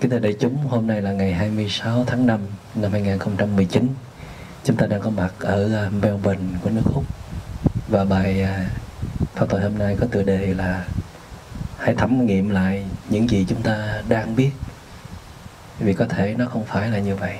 [0.00, 2.40] Kính thưa đại chúng, hôm nay là ngày 26 tháng 5
[2.74, 3.88] năm 2019.
[4.64, 7.04] Chúng ta đang có mặt ở à, Melbourne của nước Úc.
[7.88, 8.70] Và bài à,
[9.34, 10.84] pháp thoại hôm nay có tựa đề là
[11.78, 14.50] Hãy thẩm nghiệm lại những gì chúng ta đang biết.
[15.78, 17.38] Vì có thể nó không phải là như vậy.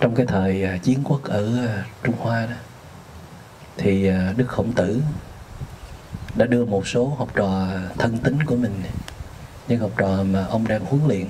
[0.00, 2.56] Trong cái thời à, chiến quốc ở à, Trung Hoa đó,
[3.76, 5.00] thì Đức Khổng Tử
[6.34, 7.66] đã đưa một số học trò
[7.98, 8.82] thân tín của mình
[9.68, 11.26] những học trò mà ông đang huấn luyện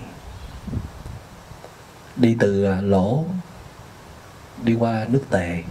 [2.17, 3.25] đi từ à, lỗ,
[4.63, 5.63] đi qua nước tề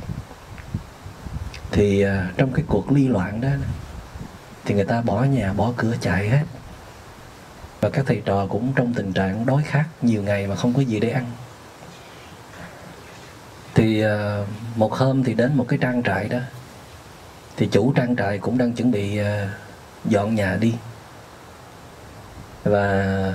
[1.71, 3.49] thì à, trong cái cuộc ly loạn đó,
[4.65, 6.43] thì người ta bỏ nhà, bỏ cửa chạy hết.
[7.81, 10.81] Và các thầy trò cũng trong tình trạng đói khát, nhiều ngày mà không có
[10.81, 11.31] gì để ăn.
[13.73, 16.39] Thì à, một hôm thì đến một cái trang trại đó,
[17.57, 19.19] thì chủ trang trại cũng đang chuẩn bị
[20.05, 20.73] dọn nhà đi
[22.63, 23.33] và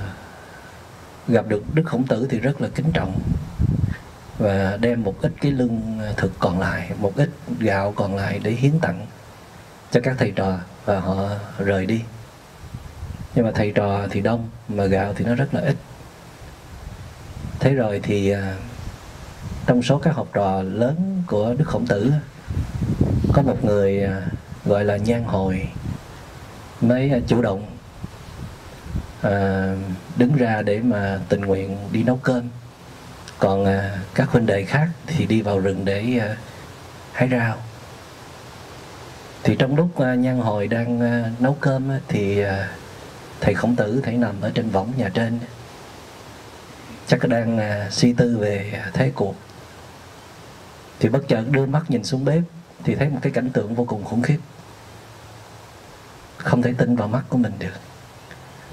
[1.29, 3.21] gặp được đức khổng tử thì rất là kính trọng.
[4.39, 5.81] Và đem một ít cái lương
[6.17, 9.07] thực còn lại, một ít gạo còn lại để hiến tặng
[9.91, 12.03] cho các thầy trò và họ rời đi.
[13.35, 15.77] Nhưng mà thầy trò thì đông, mà gạo thì nó rất là ít.
[17.61, 18.55] Thế rồi thì à,
[19.67, 22.13] trong số các học trò lớn của đức khổng tử,
[23.33, 24.23] có một người à,
[24.65, 25.69] gọi là nhan hồi,
[26.81, 27.78] mới à, chủ động
[29.23, 29.75] à,
[30.17, 32.49] đứng ra để mà tình nguyện đi nấu cơm.
[33.39, 36.37] Còn à, các huynh đệ khác thì đi vào rừng để à,
[37.13, 37.57] hái rau.
[39.43, 42.69] Thì trong lúc à, nhan hồi đang à, nấu cơm á, thì à,
[43.41, 45.39] thầy khổng tử thầy nằm ở trên võng nhà trên.
[47.07, 49.35] Chắc đang à, suy tư về thế cuộc.
[51.01, 52.43] Thì bất chợt đưa mắt nhìn xuống bếp
[52.85, 54.39] thì thấy một cái cảnh tượng vô cùng khủng khiếp.
[56.37, 57.88] Không thể tin vào mắt của mình được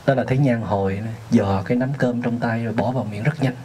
[0.05, 1.01] đó là thấy nhan hồi
[1.31, 3.55] dò cái nắm cơm trong tay rồi bỏ vào miệng rất nhanh.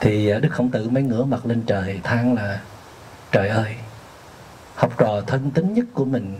[0.00, 2.60] Thì à, đức khổng tử mới ngửa mặt lên trời than là,
[3.32, 3.76] trời ơi,
[4.74, 6.38] học trò thân tín nhất của mình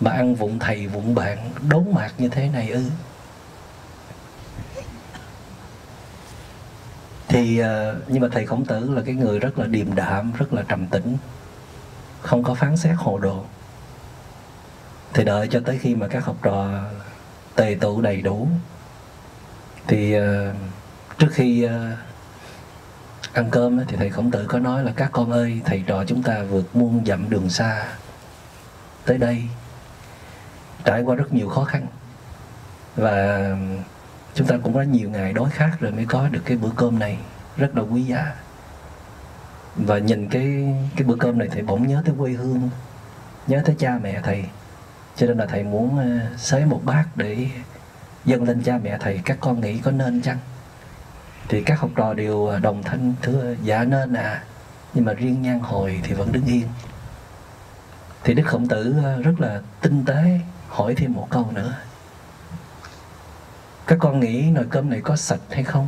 [0.00, 1.38] mà ăn vụng thầy vụng bạn
[1.68, 2.82] đốn mạc như thế này ư?
[7.28, 10.52] Thì à, nhưng mà thầy khổng tử là cái người rất là điềm đạm, rất
[10.52, 11.16] là trầm tĩnh,
[12.22, 13.44] không có phán xét hồ đồ
[15.14, 16.68] thì đợi cho tới khi mà các học trò
[17.54, 18.48] tề tụ đầy đủ
[19.86, 20.24] thì uh,
[21.18, 21.70] trước khi uh,
[23.32, 26.22] ăn cơm thì thầy khổng tử có nói là các con ơi thầy trò chúng
[26.22, 27.86] ta vượt muôn dặm đường xa
[29.04, 29.42] tới đây
[30.84, 31.86] trải qua rất nhiều khó khăn
[32.96, 33.56] và ờ,
[34.34, 36.98] chúng ta cũng có nhiều ngày đói khát rồi mới có được cái bữa cơm
[36.98, 37.18] này
[37.56, 38.34] rất là quý giá.
[39.76, 42.70] Và nhìn cái cái bữa cơm này thầy bỗng nhớ tới quê hương
[43.46, 44.44] nhớ tới cha mẹ thầy
[45.16, 47.48] cho nên là thầy muốn ờ, xới một bát để
[48.24, 49.20] dâng lên cha mẹ thầy.
[49.24, 50.38] Các con nghĩ có nên chăng?
[51.48, 54.42] Thì các học trò đều ờ, đồng thanh thưa ờ, dạ nên à.
[54.94, 56.68] Nhưng mà riêng nhan hồi thì vẫn đứng yên.
[58.24, 61.74] Thì đức khổng tử rất là tinh tế hỏi thêm một câu nữa.
[63.86, 65.86] Các con nghĩ nồi cơm này có sạch hay không?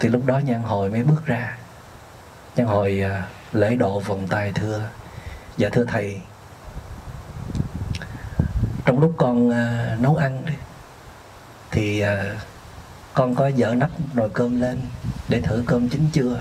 [0.00, 1.58] Thì lúc đó nhan hồi mới bước ra.
[2.56, 3.02] Nhan hồi
[3.52, 4.88] lễ độ vòng tay thưa.
[5.56, 6.20] Dạ thưa thầy
[8.86, 10.52] trong lúc con uh, nấu ăn đi
[11.70, 12.08] thì uh,
[13.14, 14.78] con có dở nắp nồi cơm lên
[15.28, 16.40] để thử cơm chín chưa.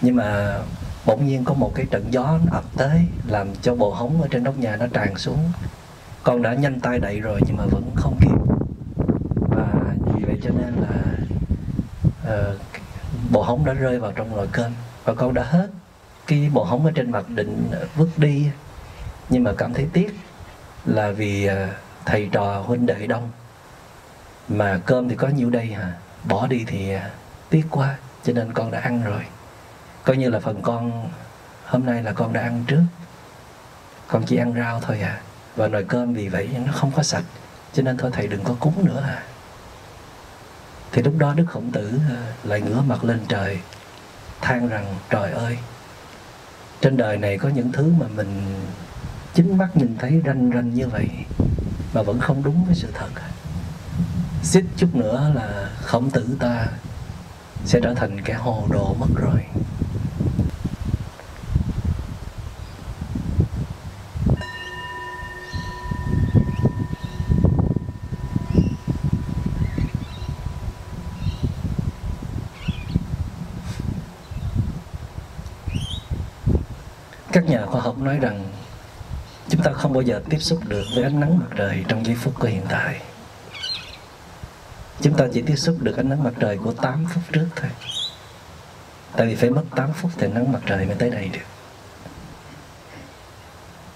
[0.00, 0.58] Nhưng mà
[1.06, 4.44] bỗng nhiên có một cái trận gió ập tới làm cho bộ hóng ở trên
[4.44, 5.52] nóc nhà nó tràn xuống.
[6.22, 8.38] Con đã nhanh tay đậy rồi nhưng mà vẫn không kịp.
[9.48, 9.66] Và
[10.06, 11.02] vì vậy cho nên là
[12.24, 12.60] ờ, uh,
[13.30, 14.72] bộ hóng đã rơi vào trong nồi cơm.
[15.04, 15.68] Và con đã hết
[16.26, 18.50] cái bộ hóng ở trên mặt định vứt đi.
[19.28, 20.16] Nhưng mà cảm thấy tiếc
[20.86, 21.68] là vì à,
[22.04, 23.30] thầy trò huynh đệ đông.
[24.48, 25.92] Mà cơm thì có nhiêu đây hả?
[26.24, 27.10] Bỏ đi thì à,
[27.50, 29.22] tiếc quá, cho nên con đã ăn rồi.
[30.04, 31.10] Coi như là phần con,
[31.64, 32.82] hôm nay là con đã ăn trước.
[34.06, 35.20] Con chỉ ăn rau thôi à.
[35.56, 37.24] Và nồi cơm vì vậy nó không có sạch,
[37.72, 39.22] cho nên thôi thầy đừng có cúng nữa à.
[40.92, 43.58] Thì lúc đó đức khổng tử à, lại ngửa mặt lên trời,
[44.40, 45.58] than rằng, trời ơi,
[46.80, 48.64] trên đời này có những thứ mà mình
[49.34, 51.08] chính mắt nhìn thấy ranh ranh như vậy
[51.94, 53.08] mà vẫn không đúng với sự thật.
[54.42, 56.66] Xích chút nữa là khổng tử ta
[57.64, 59.40] sẽ trở thành kẻ hồ đồ mất rồi.
[77.32, 78.44] Các nhà khoa học nói rằng
[79.48, 82.16] chúng ta không bao giờ tiếp xúc được với ánh nắng mặt trời trong giây
[82.16, 83.00] phút của hiện tại.
[85.00, 87.70] Chúng ta chỉ tiếp xúc được ánh nắng mặt trời của 8 phút trước thôi.
[89.16, 91.40] Tại vì phải mất 8 phút thì nắng mặt trời mới tới đây được.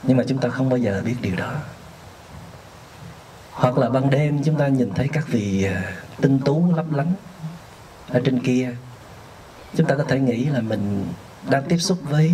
[0.02, 1.54] Nhưng mà chúng ta không bao giờ biết điều đó.
[3.50, 7.12] Hoặc là ban đêm chúng ta nhìn thấy các vị à, tinh tú lấp lánh
[8.08, 8.76] ở trên kia.
[9.76, 11.06] Chúng ta có thể nghĩ là mình
[11.50, 12.32] đang tiếp xúc với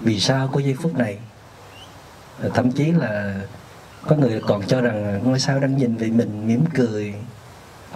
[0.00, 1.18] vì sao của giây phút này
[2.54, 3.34] thậm chí là
[4.06, 7.14] có người còn cho rằng ngôi sao đang nhìn về mình mỉm cười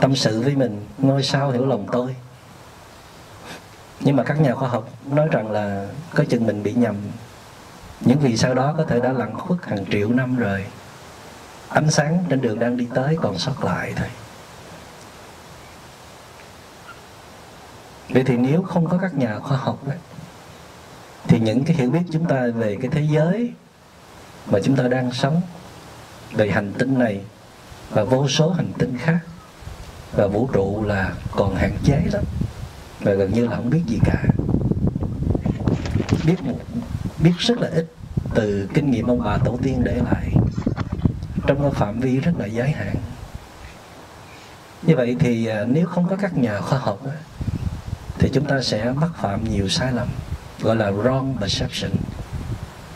[0.01, 0.87] tâm sự với mình.
[0.99, 2.17] Ngôi sao hiểu lòng tôi.
[4.01, 6.97] Nhưng mà các nhà khoa học nói rằng là có chừng mình bị nhầm.
[8.01, 10.65] Những vì sao đó có thể đã lặn khuất hàng triệu năm rồi.
[11.69, 14.09] Ánh sáng trên đường đang đi tới còn sót lại thôi.
[18.09, 19.99] Vậy thì nếu không có các nhà khoa học ấy,
[21.29, 23.53] thì những cái hiểu biết chúng ta về cái thế giới
[24.47, 25.43] mà chúng ta đang sống
[26.33, 27.21] về hành tinh này
[27.91, 29.19] và vô số hành tinh khác.
[30.13, 32.25] Và vũ trụ là còn hạn chế lắm.
[33.01, 34.25] Và gần như là không biết gì cả.
[36.27, 36.59] Biết một,
[37.19, 37.87] biết rất là ít
[38.35, 40.33] từ kinh nghiệm ông bà tổ tiên để lại.
[41.47, 42.95] Trong cái phạm vi rất là giới hạn.
[44.83, 47.01] Như vậy thì à, nếu không có các nhà khoa học
[48.19, 50.09] thì chúng ta sẽ mắc phạm nhiều sai lầm,
[50.61, 51.91] gọi là wrong perception,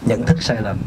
[0.06, 0.78] nhận thức sai lầm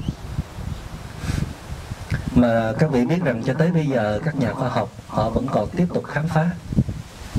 [2.35, 5.47] mà các vị biết rằng cho tới bây giờ các nhà khoa học, họ vẫn
[5.51, 6.49] còn tiếp tục khám phá.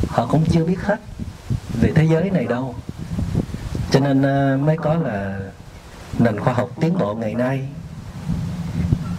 [0.08, 1.00] Họ cũng chưa biết hết
[1.80, 2.74] về thế giới này đâu.
[3.90, 5.38] Cho nên ờ, mới có là
[6.18, 7.68] nền khoa học tiến bộ ngày nay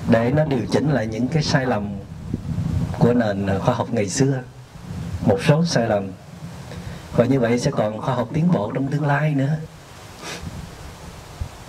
[0.09, 1.95] để nó điều chỉnh lại những cái sai lầm
[2.99, 4.41] của nền khoa học ngày xưa.
[5.25, 6.07] Một số sai lầm.
[7.15, 9.55] Và như vậy sẽ còn khoa học tiến bộ trong tương lai nữa.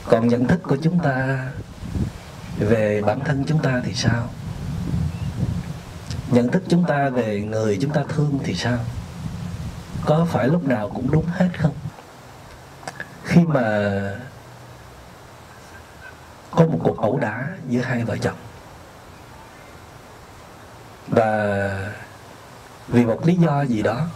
[0.05, 1.47] Còn nhận thức của chúng ta
[2.59, 4.31] về bản thân chúng ta thì sao?
[6.31, 8.79] Nhận thức chúng ta về người chúng ta thương thì sao?
[10.05, 11.75] Có phải lúc nào cũng đúng hết không?
[13.25, 14.01] Khi mà
[16.51, 18.37] có một cuộc ẩu đả giữa hai vợ chồng.
[21.09, 21.93] Và
[22.89, 24.07] vì một lý do gì đó,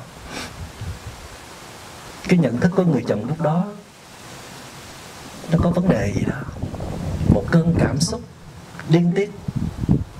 [2.28, 3.64] cái nhận thức của người chồng lúc đó
[5.52, 6.36] nó có vấn đề gì đó
[7.38, 8.20] một cơn cảm xúc
[8.88, 9.30] điên tiết,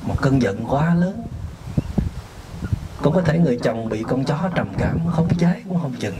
[0.03, 1.23] một cơn giận quá lớn.
[3.03, 6.19] Cũng có thể người chồng bị con chó trầm cảm, không cháy cũng không chừng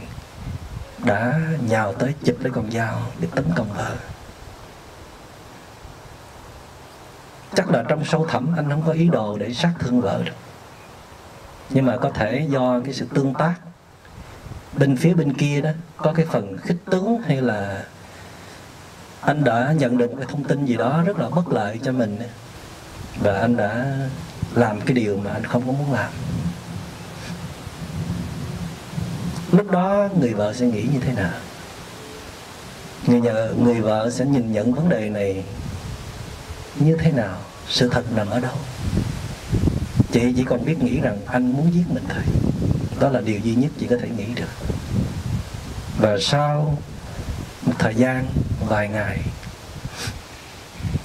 [1.03, 3.95] đã nhào tới chụp lấy con dao để tấn công vợ.
[7.55, 10.35] Chắc là trong sâu thẳm anh không có ý đồ để sát thương vợ được.
[11.69, 13.55] Nhưng mà có thể do cái sự tương tác
[14.77, 17.83] bên phía bên kia đó, có cái phần khích tướng hay là
[19.21, 22.17] anh đã nhận được cái thông tin gì đó rất là bất lợi cho mình.
[23.19, 23.85] Và anh đã
[24.53, 26.11] làm cái điều mà anh không có muốn làm.
[29.51, 31.31] Lúc đó người vợ sẽ nghĩ như thế nào?
[33.07, 35.43] Người nhờ người vợ sẽ nhìn nhận vấn đề này
[36.75, 37.37] như thế nào?
[37.69, 38.55] Sự thật nằm ở đâu?
[40.11, 42.23] Chị chỉ còn biết nghĩ rằng anh muốn giết mình thôi.
[42.99, 44.49] Đó là điều duy nhất chị có thể nghĩ được.
[45.97, 46.77] Và sau
[47.65, 48.25] một thời gian
[48.69, 49.19] vài ngày.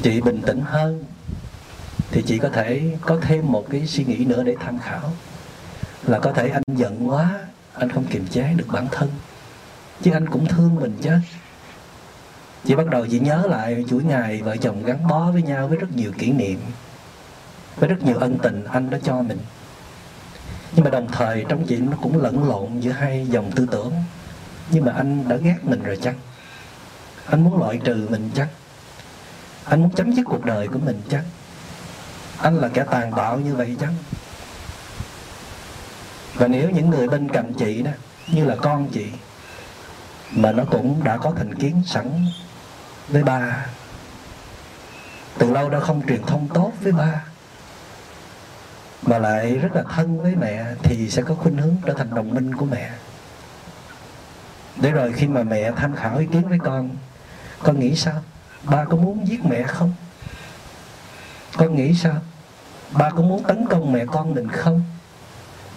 [0.02, 1.04] Chị bình tĩnh hơn
[2.10, 5.12] thì chị có thể có thêm một cái suy nghĩ nữa để tham khảo.
[6.06, 7.40] Là có thể anh giận quá,
[7.74, 9.10] anh không kiềm chế được bản thân.
[10.02, 11.10] Chứ anh cũng thương mình chứ.
[12.64, 15.78] Chị bắt đầu chị nhớ lại chuỗi ngày vợ chồng gắn bó với nhau với
[15.78, 16.60] rất nhiều kỷ niệm,
[17.76, 19.38] với rất nhiều ân tình anh đã cho mình.
[20.76, 23.92] Nhưng mà đồng thời trong chị nó cũng lẫn lộn giữa hai dòng tư tưởng.
[24.70, 26.14] Nhưng mà anh đã ghét mình rồi chăng?
[27.26, 28.48] Anh muốn loại trừ mình chắc.
[29.64, 31.24] Anh muốn chấm dứt cuộc đời của mình chắc.
[32.38, 33.90] Anh là kẻ tàn bạo như vậy chắc.
[36.34, 37.90] Và nếu những người bên cạnh chị đó,
[38.32, 39.06] như là con chị,
[40.30, 42.26] mà nó cũng đã có thành kiến sẵn
[43.08, 43.66] với ba,
[45.38, 47.24] từ lâu đã không truyền thông tốt với ba,
[49.02, 52.34] mà lại rất là thân với mẹ, thì sẽ có khuynh hướng trở thành đồng
[52.34, 52.90] minh của mẹ.
[54.76, 56.90] Để rồi khi mà mẹ tham khảo ý kiến với con
[57.64, 58.22] con nghĩ sao?
[58.64, 59.92] Ba có muốn giết mẹ không?
[61.56, 62.16] Con nghĩ sao?
[62.92, 64.82] Ba có muốn tấn công mẹ con mình không?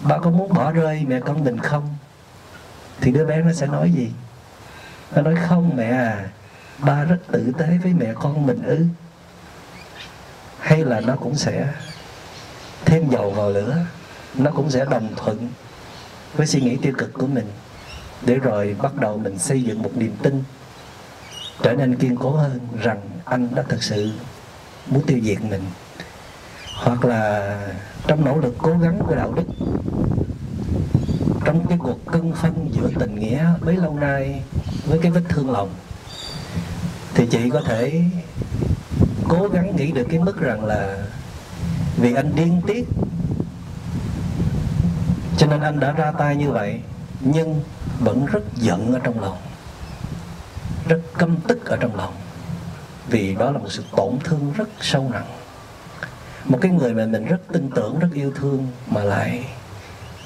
[0.02, 1.96] Ba có muốn bỏ rơi mẹ con mình không?
[3.00, 4.10] Thì đứa bé nó sẽ nói gì?
[5.14, 6.28] Nó nói, không mẹ à
[6.78, 8.86] ba rất tử tế với mẹ con mình ư.
[10.58, 11.72] Hay là nó cũng sẽ
[12.84, 13.76] thêm dầu vào lửa,
[14.34, 15.48] nó cũng sẽ đồng thuận
[16.34, 17.46] với suy nghĩ tiêu cực của mình
[18.22, 20.42] để rồi bắt đầu mình xây dựng một niềm tin
[21.62, 24.12] trở nên kiên cố hơn rằng anh đã thực sự
[24.86, 25.62] muốn tiêu diệt mình.
[26.76, 27.54] Hoặc là
[28.06, 29.44] trong nỗ lực cố gắng của đạo đức,
[31.44, 34.42] trong cái cuộc cân phân giữa tình nghĩa bấy lâu nay
[34.86, 35.68] với cái vết thương lòng,
[37.14, 38.02] thì chị có thể
[39.28, 41.06] cố gắng nghĩ được cái mức rằng là
[41.96, 42.88] vì anh điên tiết,
[45.38, 46.80] cho nên anh đã ra tay như vậy,
[47.20, 47.60] nhưng
[48.00, 49.36] vẫn rất giận ở trong lòng
[50.88, 52.14] rất căm tức ở trong lòng.
[53.08, 55.26] Vì đó là một sự tổn thương rất sâu nặng.
[56.44, 59.44] Một cái người mà mình rất tin tưởng, rất yêu thương mà lại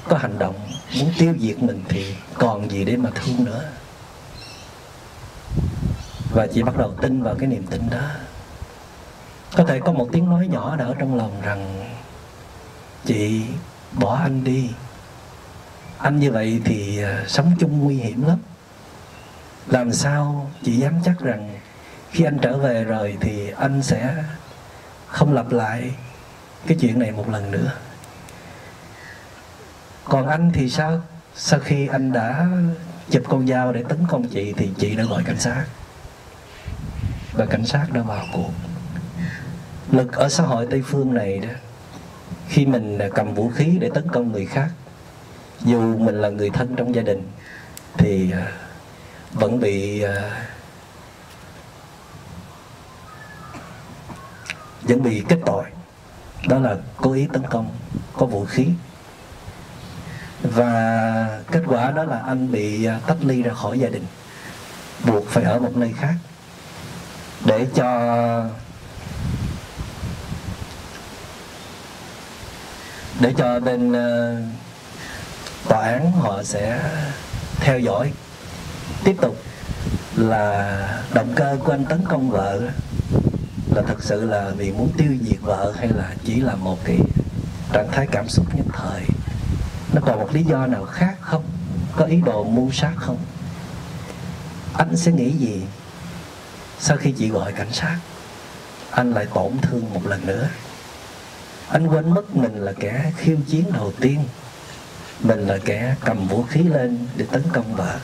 [0.09, 0.55] có hành động
[0.99, 3.71] muốn tiêu diệt mình thì còn gì để mà thương nữa.
[6.31, 8.03] Và chị bắt đầu tin vào cái niềm tin đó.
[9.57, 11.85] Có thể có một tiếng nói nhỏ đã ở trong lòng rằng,
[13.05, 13.43] chị,
[13.93, 14.71] bỏ anh đi.
[15.99, 18.39] Anh như vậy thì à, sống chung nguy hiểm lắm
[19.67, 21.59] làm sao chị dám chắc rằng
[22.11, 24.25] khi anh trở về rồi thì anh sẽ
[25.07, 25.95] không lặp lại
[26.67, 27.73] cái chuyện này một lần nữa?
[30.05, 31.01] Còn anh thì sao?
[31.35, 32.47] Sau khi anh đã
[33.11, 35.65] chụp con dao để tấn công chị thì chị đã gọi cảnh sát.
[37.33, 38.51] Và cảnh sát đã vào cuộc.
[39.91, 41.49] Lực ở xã hội tây phương này đó,
[42.49, 44.69] khi mình cầm vũ khí để tấn công người khác,
[45.61, 47.23] dù mình là người thân trong gia đình,
[47.99, 48.53] thì à,
[49.33, 50.31] vẫn bị ờ,
[54.83, 55.65] vẫn bị kết tội.
[56.49, 57.71] Đó là cố ý tấn công
[58.13, 58.67] có vũ khí.
[60.43, 64.07] Và kết quả đó là anh bị ờ, tách ly ra khỏi gia đình
[65.05, 66.15] buộc phải ở một nơi khác
[67.45, 67.89] để cho
[73.21, 74.39] để cho bên uh,
[75.69, 76.81] tòa án họ sẽ
[77.61, 78.13] theo dõi
[79.05, 79.37] tiếp tục
[80.17, 82.61] là động cơ của anh tấn công vợ
[83.75, 86.99] là thật sự là vì muốn tiêu diệt vợ hay là chỉ là một cái
[87.73, 89.03] trạng thái cảm xúc nhất thời?
[89.93, 91.45] Nó còn một lý do nào khác không?
[91.97, 93.19] Có ý đồ mưu sát không?
[94.75, 95.63] Anh sẽ nghĩ gì
[96.79, 97.99] sau khi chị gọi cảnh sát?
[98.91, 100.49] Anh lại tổn thương một lần nữa.
[101.69, 104.25] Anh quên mất mình là kẻ khiêu chiến đầu tiên.
[105.21, 107.99] Mình là kẻ cầm vũ khí lên để tấn công vợ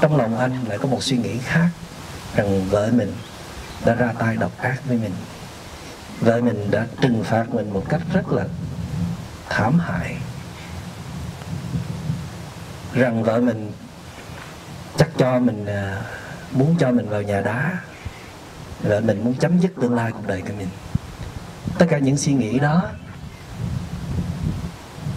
[0.00, 1.68] trong lòng anh lại có một suy nghĩ khác,
[2.34, 3.12] rằng vợ mình
[3.84, 5.12] đã ra tay độc ác với mình.
[6.20, 8.44] Vợ mình đã trừng phạt mình một cách rất là
[9.48, 10.16] thảm hại.
[12.92, 13.72] Rằng vợ mình
[14.96, 16.02] chắc cho mình à,
[16.52, 17.78] muốn cho mình vào nhà đá.
[18.80, 20.68] Vợ mình muốn chấm dứt tương lai cuộc đời của mình.
[21.78, 22.82] Tất cả những suy nghĩ đó,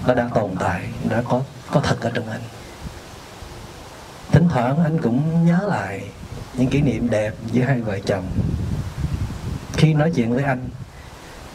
[0.08, 2.42] nó đang tồn tại, đã có có thật ở trong anh
[4.34, 6.04] thỉnh thoảng anh cũng nhớ lại
[6.58, 8.26] những kỷ niệm đẹp giữa hai vợ chồng.
[9.74, 10.70] Khi nói chuyện với anh,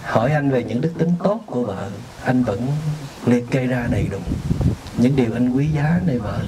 [0.02, 1.90] hỏi anh về những đức tính tốt của vợ,
[2.25, 2.66] anh vẫn
[3.26, 4.18] liệt kê ra đầy đủ
[4.99, 6.38] những điều anh quý giá nơi vợ.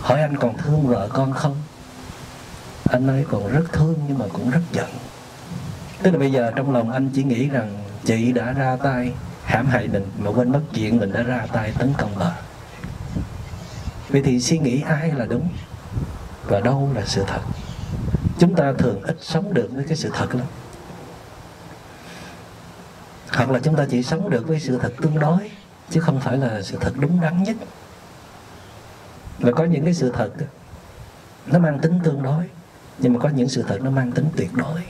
[0.00, 1.56] Hỏi anh còn thương vợ con không?
[2.84, 4.90] Anh nói còn rất thương nhưng mà cũng rất giận.
[6.02, 9.12] Tức là bây giờ trong lòng anh chỉ nghĩ rằng chị đã ra tay,
[9.44, 12.32] hãm hại mình mà quên mất chuyện mình đã ra tay tấn công vợ
[14.12, 15.48] vậy thì suy nghĩ ai là đúng
[16.44, 17.40] và đâu là sự thật?
[18.38, 20.46] Chúng ta thường ít sống được với cái sự thật lắm.
[23.28, 25.50] Hoặc là chúng ta chỉ sống được với sự thật tương đối,
[25.90, 27.56] chứ không phải là sự thật đúng đắn nhất.
[29.38, 30.30] Và có những cái sự thật
[31.46, 32.44] nó mang tính tương đối,
[32.98, 34.80] nhưng mà có những sự thật nó mang tính tuyệt đối.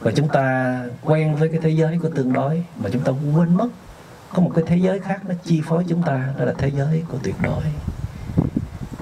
[0.00, 3.54] Và chúng ta quen với cái thế giới của tương đối, mà chúng ta quên
[3.54, 3.68] mất.
[4.34, 7.02] Có một cái thế giới khác nó chi phối chúng ta, đó là thế giới
[7.08, 7.62] của tuyệt đối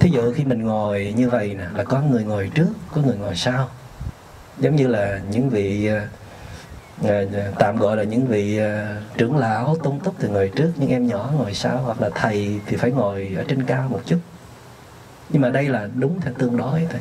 [0.03, 3.17] thí dụ khi mình ngồi như vậy nè, là có người ngồi trước, có người
[3.17, 3.69] ngồi sau.
[4.59, 6.07] Giống như là những vị ờ,
[7.03, 7.27] ờ,
[7.59, 11.07] tạm gọi là những vị ờ, trưởng lão tôn túc thì ngồi trước, những em
[11.07, 14.19] nhỏ ngồi sau, hoặc là thầy thì phải ngồi ở trên cao một chút.
[15.31, 17.01] Nhưng mà đây là đúng theo tương đối thôi.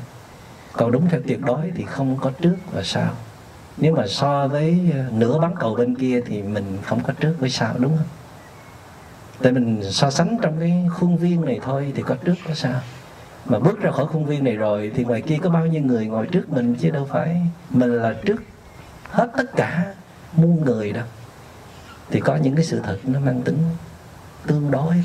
[0.74, 3.14] Còn đúng theo tuyệt đối thì không có trước và sau.
[3.78, 7.50] Nếu mà so với nửa bán cầu bên kia thì mình không có trước với
[7.50, 8.08] sau, đúng không?
[9.44, 12.82] Tại mình so sánh trong cái khuôn viên này thôi thì có trước có sau
[13.46, 16.06] mà bước ra khỏi khuôn viên này rồi thì ngoài kia có bao nhiêu người
[16.06, 18.44] ngồi trước mình chứ đâu phải mình là trước
[19.12, 19.94] hết tất cả
[20.34, 21.06] muôn người đâu.
[22.10, 23.58] Thì có những cái sự thật nó mang tính
[24.48, 25.04] tương đối.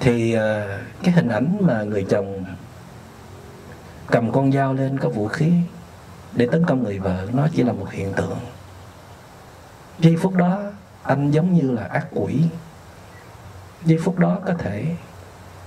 [0.00, 2.44] Thì ờ, cái hình ảnh mà người chồng
[4.06, 5.52] cầm con dao lên có vũ khí
[6.32, 8.38] để tấn công người vợ, nó chỉ là một hiện tượng.
[9.98, 10.62] Giây phút đó,
[11.02, 12.42] anh giống như là ác quỷ
[13.84, 14.96] giây phút đó có thể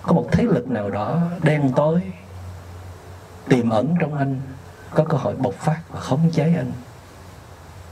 [0.02, 2.02] có một thế lực nào đó đen tối,
[3.50, 4.42] tiềm ẩn trong anh,
[4.90, 6.72] có cơ hội bộc phát và khống chế anh.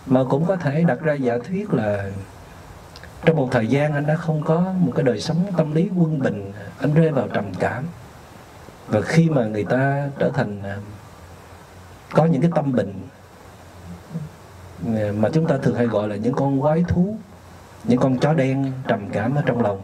[0.06, 2.10] Mà cũng có thể đặt ra giả thuyết là
[3.26, 6.20] trong một thời gian anh đã không có một cái đời sống tâm lý quân
[6.20, 7.84] bình, anh rơi vào trầm cảm.
[8.88, 10.78] Và khi mà người ta trở thành à,
[12.12, 12.94] có những cái tâm bệnh
[14.96, 17.18] à, mà chúng ta thường hay gọi là những con quái thú,
[17.84, 19.82] những con chó đen trầm cảm ở trong lòng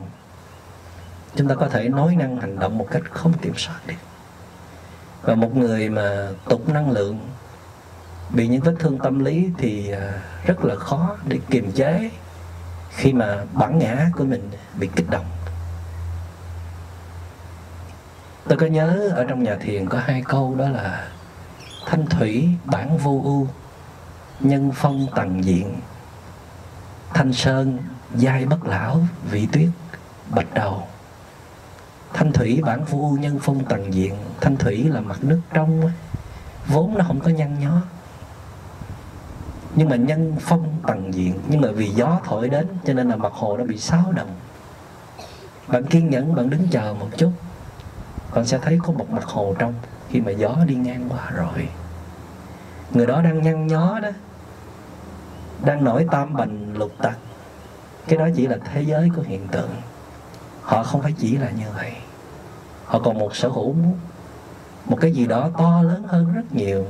[1.36, 3.96] chúng ta có thể nói năng hành động một cách không kiểm soát được.
[5.22, 7.20] Và một người mà tụt năng lượng,
[8.30, 12.10] bị những vết thương tâm lý thì à, rất là khó để kiềm chế
[12.90, 15.26] khi mà bản ngã của mình bị kích động.
[18.48, 21.08] Tôi có nhớ ở trong nhà thiền có hai câu đó là,
[21.86, 23.48] thanh thủy bản vô ưu,
[24.40, 25.80] nhân phong tầng diện.
[27.14, 27.78] Thanh sơn,
[28.16, 29.70] giai bất lão, vị tuyết,
[30.30, 30.88] bạch đầu
[32.14, 35.92] thanh thủy bản vô nhân phong tầng diện, thanh thủy là mặt nước trong
[36.68, 37.82] vốn nó không có nhăn nhó.
[39.76, 43.16] Nhưng mà nhân phong tầng diện, nhưng mà vì gió thổi đến, cho nên là
[43.16, 44.36] mặt hồ nó bị xáo động.
[45.68, 47.32] Bạn kiên nhẫn, bạn đứng chờ một chút,
[48.36, 49.74] bạn sẽ thấy có một mặt hồ trong.
[50.10, 51.68] Khi mà gió đi ngang qua rồi,
[52.92, 54.10] người đó đang nhăn nhó đó,
[55.66, 57.18] đang nổi tam bành lục tặc.
[58.08, 59.70] Cái đó chỉ là thế giới của hiện tượng
[60.70, 61.94] họ không phải chỉ là như vậy.
[62.86, 63.76] Họ còn một sở hữu
[64.86, 66.86] một cái gì đó to lớn hơn rất nhiều.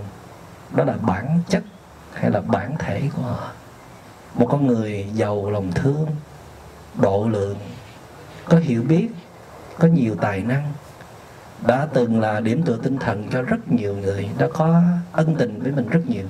[0.75, 1.63] Đó là bản chất
[2.13, 3.51] hay là bản thể của họ.
[4.35, 6.07] Một con người giàu lòng thương,
[6.95, 7.57] độ lượng,
[8.45, 9.07] có hiểu biết,
[9.77, 10.71] có nhiều tài năng.
[11.67, 14.81] Đã từng là điểm tựa tinh thần cho rất nhiều người, đã có
[15.11, 16.25] ân tình với mình rất nhiều.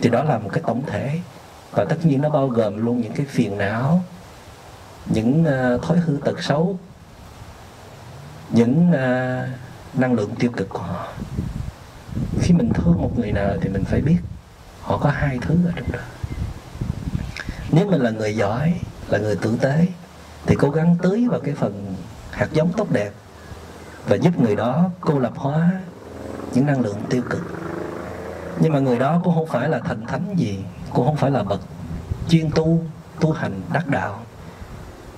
[0.00, 1.20] Thì đó là một cái tổng thể.
[1.70, 4.02] Và tất nhiên nó bao gồm luôn những cái phiền não
[5.06, 6.78] những uh, thói hư tật xấu
[8.50, 11.08] những uh, năng lượng tiêu cực của họ.
[12.40, 14.18] Khi mình thương một người nào thì mình phải biết
[14.82, 15.98] họ có hai thứ ở trong đó.
[17.70, 18.74] Nếu mình là người giỏi
[19.08, 19.86] là người tử tế
[20.46, 21.94] thì cố gắng tưới vào cái phần
[22.30, 23.10] hạt giống tốt đẹp
[24.08, 25.70] và giúp người đó cô lập hóa
[26.54, 27.42] những năng lượng tiêu cực.
[28.60, 30.58] Nhưng mà người đó cũng không phải là thành thánh gì
[30.92, 31.60] cũng không phải là bậc
[32.28, 32.84] chuyên tu
[33.20, 34.22] tu hành đắc đạo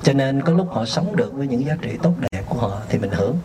[0.02, 2.80] cho nên có lúc họ sống được với những giá trị tốt đẹp của họ
[2.88, 3.38] thì mình hưởng.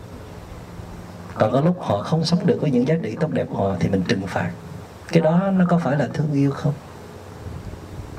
[1.34, 3.76] Còn có lúc họ không sống được với những giá trị tốt đẹp của họ
[3.80, 4.50] thì mình trừng phạt.
[5.08, 6.74] Cái đó nó có phải là thương yêu không?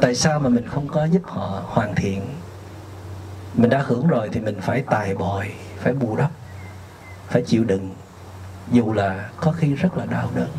[0.02, 2.22] Tại sao mà mình không có giúp họ hoàn thiện?
[3.54, 6.32] Mình đã hưởng rồi thì mình phải tài bồi, phải bù đắp,
[7.28, 7.90] phải chịu đựng.
[8.72, 10.50] Dù là có khi rất là đau đớn.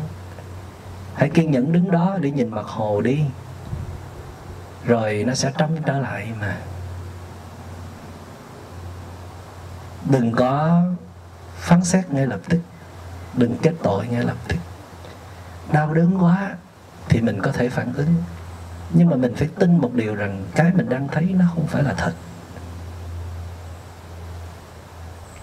[1.13, 3.19] Hãy kiên nhẫn đứng đó để nhìn mặt hồ đi.
[4.85, 6.57] Rồi nó sẽ trong trở lại mà.
[10.05, 10.83] Đừng có
[11.55, 12.59] phán xét ngay lập tức.
[13.33, 14.57] Đừng kết tội ngay lập tức.
[15.71, 16.55] Đau đớn quá
[17.09, 18.15] thì mình có thể phản ứng.
[18.93, 21.83] Nhưng mà mình phải tin một điều rằng cái mình đang thấy nó không phải
[21.83, 22.13] là thật.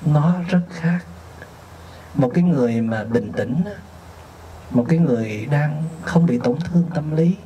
[0.07, 0.99] Nó rất khác.
[2.15, 3.65] Một cái người mà bình tĩnh
[4.71, 7.37] một cái người đang không bị tổn thương tâm lý,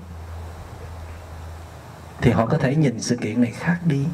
[2.21, 4.07] thì họ có thể nhìn sự kiện này khác đi.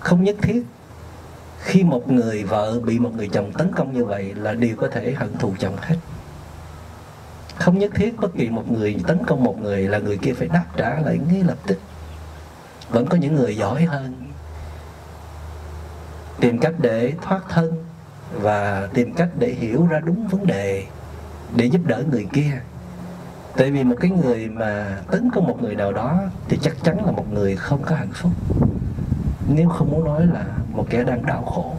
[0.00, 0.62] Không nhất thiết
[1.64, 4.88] khi một người vợ bị một người chồng tấn công như vậy là đều có
[4.88, 5.96] thể hận thù chồng hết.
[7.56, 10.48] Không nhất thiết bất kỳ một người tấn công một người là người kia phải
[10.48, 11.78] đáp trả lại ngay lập tức.
[12.90, 14.14] Vẫn có những người giỏi hơn.
[16.40, 17.84] Tìm cách để thoát thân
[18.32, 20.84] và tìm cách để hiểu ra đúng vấn đề
[21.56, 22.60] để giúp đỡ người kia.
[23.56, 27.06] Tại vì một cái người mà tấn công một người nào đó thì chắc chắn
[27.06, 28.32] là một người không có hạnh phúc
[29.48, 31.76] nếu không muốn nói là một kẻ đang đau khổ,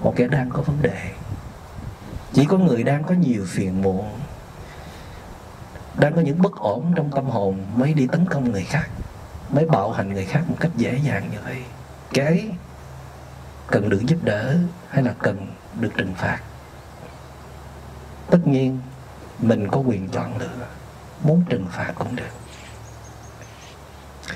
[0.00, 1.10] một kẻ đang có vấn đề,
[2.32, 4.06] chỉ có người đang có nhiều phiền muộn,
[5.98, 8.88] đang có những bất ổn trong tâm hồn mới đi tấn công người khác,
[9.50, 11.62] mới bạo hành người khác một cách dễ dàng như vậy.
[12.12, 12.48] Cái
[13.66, 14.56] cần được giúp đỡ
[14.88, 15.46] hay là cần
[15.80, 16.40] được trừng phạt?
[18.30, 18.80] Tất nhiên,
[19.38, 20.66] mình có quyền chọn lựa,
[21.22, 22.30] muốn trừng phạt cũng được.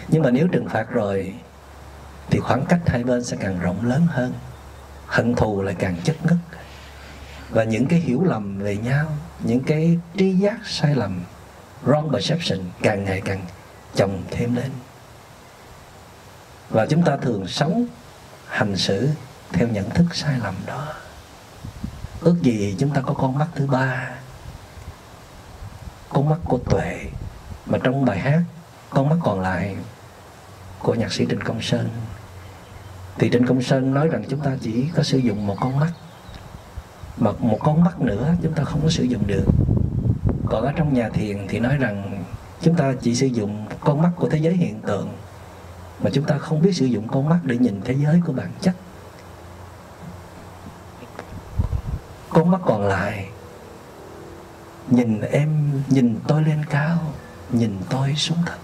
[0.09, 1.35] Nhưng mà nếu trừng phạt rồi
[2.31, 4.33] thì khoảng cách hai bên sẽ càng rộng lớn hơn.
[5.07, 6.37] Hận thù lại càng chất ngất.
[7.51, 9.07] Và những cái hiểu lầm về nhau,
[9.41, 11.23] những cái tri giác sai lầm,
[11.87, 13.47] wrong perception càng ngày càng
[13.95, 14.71] chồng thêm lên.
[16.71, 17.87] Và chúng ta thường sống,
[18.49, 19.09] hành xử
[19.53, 20.95] theo nhận thức sai lầm đó.
[22.21, 24.11] Ước gì chúng ta có con mắt thứ ba,
[26.09, 27.01] con mắt của tuệ.
[27.67, 28.41] Mà trong bài hát,
[28.91, 29.77] con mắt còn lại
[30.79, 31.91] của nhạc sĩ Trịnh Công Sơn
[33.19, 35.93] thì Trịnh Công Sơn nói rằng chúng ta chỉ có sử dụng một con mắt.
[37.19, 39.45] Mà một con mắt nữa chúng ta không có sử dụng được.
[40.47, 42.25] Còn ở trong nhà thiền thì nói rằng
[42.61, 45.09] chúng ta chỉ sử dụng con mắt của thế giới hiện tượng.
[46.03, 48.51] Mà chúng ta không biết sử dụng con mắt để nhìn thế giới của bản
[48.61, 48.75] chất.
[52.29, 53.29] Con mắt còn lại.
[54.91, 56.99] Nhìn em, nhìn tôi lên cao,
[57.53, 58.59] nhìn tôi xuống thấp.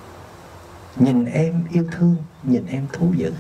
[0.97, 3.33] Nhìn em yêu thương, nhìn em thú dữ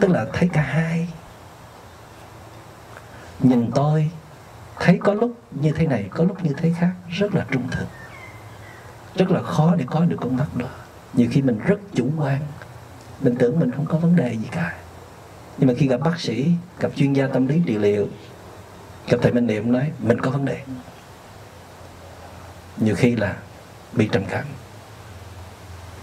[0.00, 1.08] tức là thấy cả hai.
[3.40, 4.10] Nhìn tôi,
[4.80, 7.86] thấy có lúc như thế này, có lúc như thế khác, rất là trung thực.
[9.14, 10.66] Rất là khó để có được con mắt đó.
[11.12, 12.40] Nhiều khi mình rất chủ quan.
[13.20, 14.76] Mình tưởng mình không có vấn đề gì cả.
[15.58, 18.08] Nhưng mà khi gặp bác sĩ, gặp chuyên gia tâm lý trị liệu,
[19.08, 20.60] gặp thầy minh niệm nói, mình có vấn đề.
[22.76, 23.36] Nhiều khi là
[23.92, 24.44] bị trầm cảm.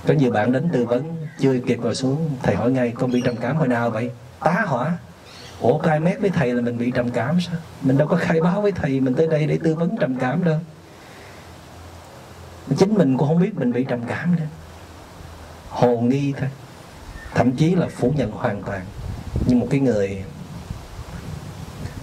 [0.07, 3.21] Có nhiều bạn đến tư vấn chưa kịp ngồi xuống, thầy hỏi ngay, con bị
[3.25, 4.11] trầm cảm hồi nào vậy?
[4.39, 4.97] Tá hỏa.
[5.59, 7.55] Ủa, cai mét với thầy là mình bị trầm cảm sao?
[7.81, 10.43] Mình đâu có khai báo với thầy, mình tới đây để tư vấn trầm cảm
[10.43, 10.59] đâu.
[12.77, 14.45] Chính mình cũng không biết mình bị trầm cảm nữa.
[15.69, 16.49] Hồ nghi thôi.
[17.35, 18.81] Thậm chí là phủ nhận hoàn toàn.
[19.47, 20.23] Như một cái người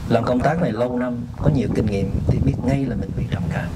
[0.08, 3.10] làm công tác này lâu năm, có nhiều kinh nghiệm thì biết ngay là mình
[3.16, 3.68] bị trầm cảm.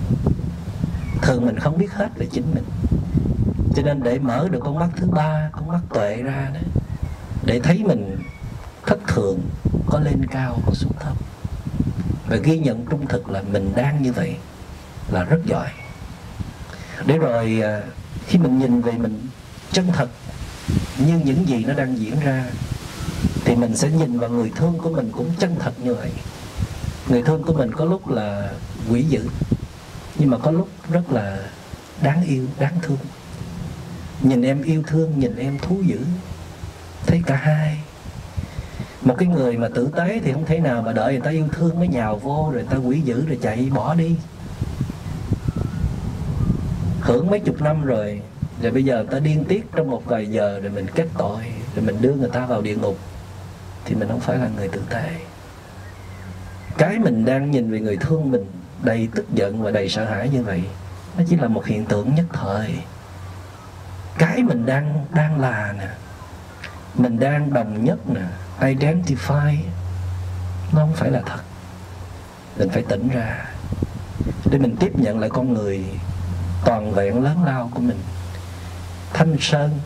[1.23, 2.65] Thường mình không biết hết về chính mình
[3.77, 6.61] cho nên để mở được con mắt thứ ba, con mắt tuệ ra đó,
[7.45, 8.17] để thấy mình
[8.87, 9.41] thất thường,
[9.87, 11.13] có lên cao, có xuống thấp.
[12.29, 14.37] Và ghi nhận trung thực là mình đang như vậy
[15.09, 15.69] là rất giỏi.
[17.07, 17.83] Để rồi à,
[18.27, 19.27] khi mình nhìn về mình
[19.73, 20.09] chân thật
[20.99, 22.45] như những gì nó đang diễn ra,
[23.45, 26.11] thì mình sẽ nhìn vào người thương của mình cũng chân thật như vậy.
[27.09, 28.51] Người thương của mình có lúc là
[28.91, 29.29] quỷ dữ,
[30.19, 31.39] nhưng mà có lúc rất là
[32.03, 32.99] đáng yêu, đáng thương
[34.23, 35.99] nhìn em yêu thương, nhìn em thú dữ.
[37.07, 37.79] Thấy cả hai.
[39.03, 41.49] Một cái người mà tử tế thì không thể nào mà đợi người ta yêu
[41.53, 44.17] thương mới nhào vô rồi ta quỷ dữ rồi chạy bỏ đi.
[47.01, 48.21] Hưởng mấy chục năm rồi
[48.63, 51.43] rồi bây giờ ta điên tiết trong một vài giờ rồi mình kết tội,
[51.77, 52.99] rồi mình đưa người ta vào địa ngục,
[53.85, 55.11] thì mình không phải là người tử tế.
[56.79, 58.45] Cái mình đang nhìn về người thương mình
[58.83, 60.63] đầy tức giận và đầy sợ hãi như vậy,
[61.19, 62.75] nó chỉ là một hiện tượng nhất thời
[64.19, 65.89] cái mình đang đang là nè,
[66.95, 68.21] mình đang đồng nhất nè,
[68.61, 69.57] identify,
[70.73, 71.43] nó không phải là thật.
[72.59, 73.45] Mình phải tỉnh ra
[74.51, 75.85] để mình tiếp nhận lại con người
[76.65, 78.03] toàn vẹn lớn lao của mình.
[79.13, 79.81] Thanh sơn,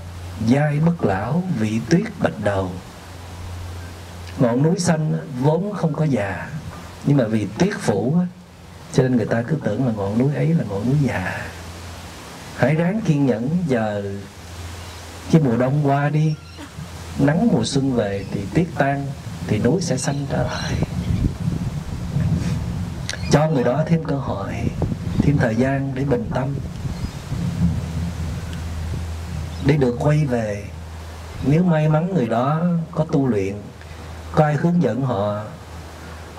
[0.48, 2.70] dai bất lão, vị tuyết bạch đầu.
[4.38, 6.48] Ngọn núi xanh vốn không có già,
[7.04, 8.16] nhưng mà vì tuyết phủ
[8.92, 11.46] cho nên người ta cứ tưởng là ngọn núi ấy là ngọn núi già
[12.56, 14.02] hãy ráng kiên nhẫn, giờ
[15.32, 16.34] cái mùa đông qua đi.
[17.18, 19.06] Nắng mùa xuân về thì tuyết tan,
[19.46, 20.72] thì núi sẽ xanh trở lại.
[23.30, 24.52] Cho người đó thêm cơ hội,
[25.18, 26.54] thêm thời gian để bình tâm,
[29.66, 30.64] để được quay về.
[31.46, 32.60] Nếu may mắn người đó
[32.90, 33.56] có tu luyện,
[34.32, 35.44] có ai hướng dẫn họ,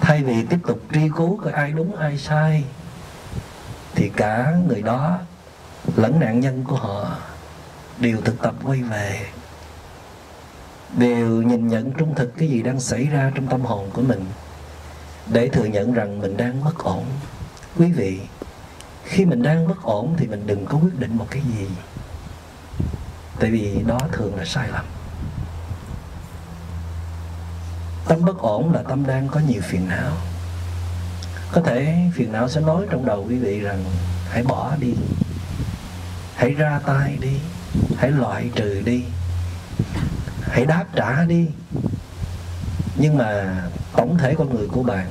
[0.01, 2.63] thay vì tiếp tục truy cứu coi ai đúng ai sai,
[3.95, 5.19] thì cả người đó
[5.95, 7.17] lẫn nạn nhân của họ
[7.99, 9.25] đều thực tập quay về,
[10.97, 14.25] đều nhìn nhận trung thực cái gì đang xảy ra trong tâm hồn của mình,
[15.27, 17.05] để thừa nhận rằng mình đang bất ổn.
[17.77, 18.19] Quý vị,
[19.03, 21.67] khi mình đang bất ổn thì mình đừng có quyết định một cái gì,
[23.39, 24.85] tại vì đó thường là sai lầm.
[28.07, 30.11] Tâm bất ổn là tâm đang có nhiều phiền não.
[31.51, 33.83] Có thể phiền não sẽ nói trong đầu quý vị rằng,
[34.29, 34.93] hãy bỏ đi
[36.43, 37.39] hãy ra tay đi.
[37.97, 39.03] Hãy loại trừ đi.
[40.41, 41.47] Hãy đáp trả đi.
[42.95, 43.61] Nhưng mà
[43.95, 45.07] tổng thể con người của bạn,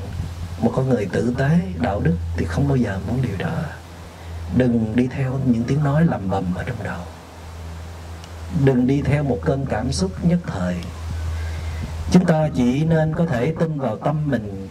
[0.59, 3.53] một con người tử tế, đạo đức thì không bao giờ muốn điều đó
[4.57, 7.01] đừng đi theo những tiếng nói lầm bầm ở trong đầu.
[8.65, 10.77] Đừng đi theo một cơn cảm xúc nhất thời.
[12.11, 14.69] Chúng ta chỉ nên có thể tin vào tâm mình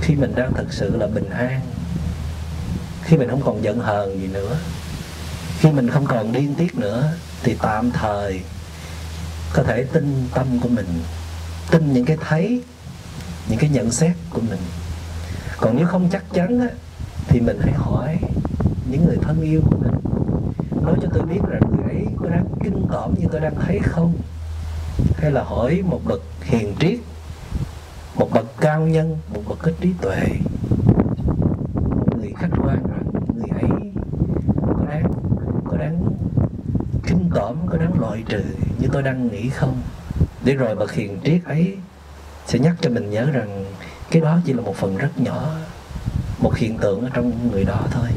[0.00, 1.60] khi mình đang thực sự là bình an,
[3.02, 4.56] khi mình không còn giận hờn gì nữa
[5.60, 8.40] khi mình không còn điên tiết nữa thì tạm thời
[9.52, 11.02] có thể tin tâm của mình
[11.70, 12.62] tin những cái thấy
[13.48, 14.60] những cái nhận xét của mình.
[15.56, 16.68] Còn nếu không chắc chắn á,
[17.28, 18.18] thì mình hãy hỏi
[18.90, 19.94] những người thân yêu của mình.
[20.84, 23.78] Nói cho tôi biết rằng người ấy có đang kinh tởm như tôi đang thấy
[23.82, 24.12] không?
[25.16, 26.98] Hay là hỏi một bậc hiền triết
[28.18, 30.22] một bậc cao nhân một bậc có trí tuệ
[31.74, 33.92] một người khách quan rằng người ấy
[34.74, 35.12] có đáng
[35.64, 36.00] có đáng
[37.48, 38.42] tởm có đáng loại trừ
[38.78, 39.80] như tôi đang nghĩ không?
[40.44, 41.76] Để rồi bậc hiền triết ấy
[42.46, 43.64] sẽ nhắc cho mình nhớ rằng
[44.10, 45.48] cái đó chỉ là một phần rất nhỏ,
[46.38, 48.08] một hiện tượng ở trong người đó thôi.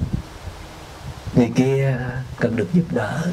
[1.35, 1.97] Người kia
[2.39, 3.27] cần được giúp đỡ.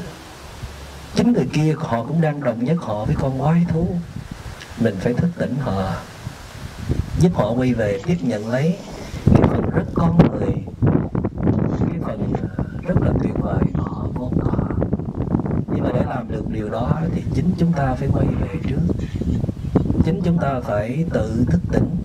[1.15, 3.87] Chính người kia họ cũng đang đồng nhất họ với con quái thú.
[4.79, 5.93] Mình phải thức tỉnh họ,
[7.19, 8.77] giúp họ quay về tiếp nhận lấy
[9.25, 10.53] cái phần rất con người
[11.79, 12.33] cái phần
[12.87, 14.59] rất là tuyệt vời họ vốn có
[15.79, 18.81] nhưng mà để làm được điều đó thì chính chúng ta phải quay về trước.
[20.05, 21.95] Chính chúng ta phải tự thức tỉnh,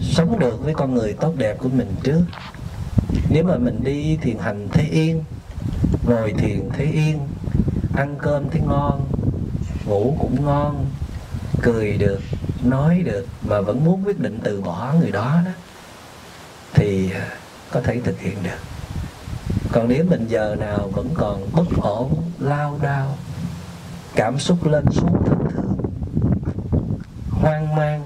[0.00, 2.22] sống được với con người tốt đẹp của mình trước.
[3.30, 5.24] Nếu mà mình đi thiền hành thế yên,
[6.08, 7.18] ngồi thiền thế yên,
[7.96, 9.08] ăn cơm thấy ngon,
[9.86, 10.86] ngủ cũng ngon,
[11.62, 12.20] cười được,
[12.64, 15.50] nói được mà vẫn muốn quyết định từ bỏ người đó đó,
[16.74, 17.10] thì
[17.70, 18.58] có thể thực hiện được.
[19.72, 23.16] Còn nếu mình giờ nào vẫn còn bất ổn, lao đao
[24.18, 25.78] cảm xúc lên xuống thất thường.
[27.30, 28.02] Hoang mang,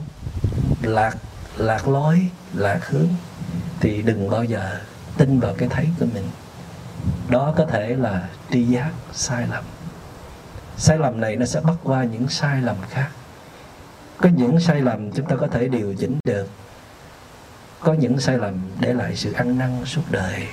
[0.82, 1.16] lạc
[1.56, 3.08] lạc lối, lạc hướng.
[3.80, 4.80] Thì đừng bao giờ
[5.16, 6.24] tin vào cái thấy của mình.
[7.28, 9.64] Đó có thể là tri giác sai lầm.
[10.76, 13.08] Sai lầm này nó sẽ bắt qua những sai lầm khác.
[14.16, 16.48] Có những sai lầm chúng ta có thể điều chỉnh được.
[17.80, 20.46] Có những sai lầm để lại sự ăn năn suốt đời.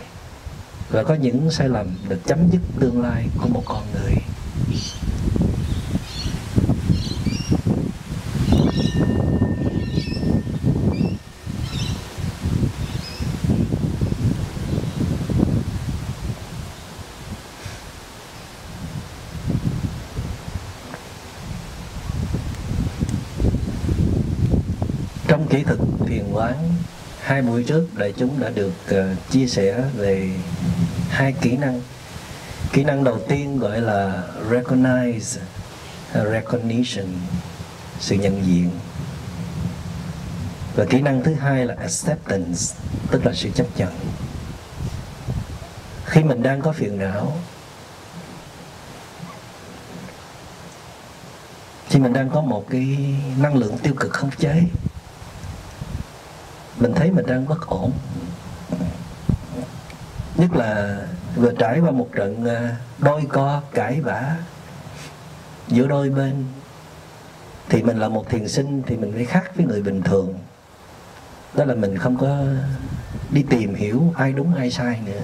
[0.89, 4.13] Và có những sai lầm được chấm dứt tương lai của một con người
[25.27, 26.55] trong kỹ thuật thiền quán
[27.29, 30.29] hai buổi trước đại chúng đã được uh, chia sẻ về
[31.09, 31.81] hai kỹ năng.
[32.73, 35.39] Kỹ năng đầu tiên gọi là recognize
[36.13, 37.05] ờ, recognition
[37.99, 38.69] sự nhận diện.
[40.75, 42.59] Và kỹ năng thứ hai là acceptance
[43.11, 43.93] tức là sự chấp nhận.
[46.05, 47.37] Khi mình đang có phiền não
[51.89, 52.97] khi mình đang có một cái
[53.37, 54.63] năng lượng tiêu cực không chế
[56.79, 57.91] mình thấy mình đang bất ổn.
[60.35, 61.01] Nhất là
[61.35, 64.35] vừa trải qua một trận à, đôi co, cãi vã
[65.67, 66.45] giữa đôi bên,
[67.69, 70.33] thì mình là một thiền sinh thì mình phải khác với người bình thường.
[71.53, 72.43] Đó là mình không có
[73.29, 75.21] đi tìm hiểu ai đúng, ai sai nữa.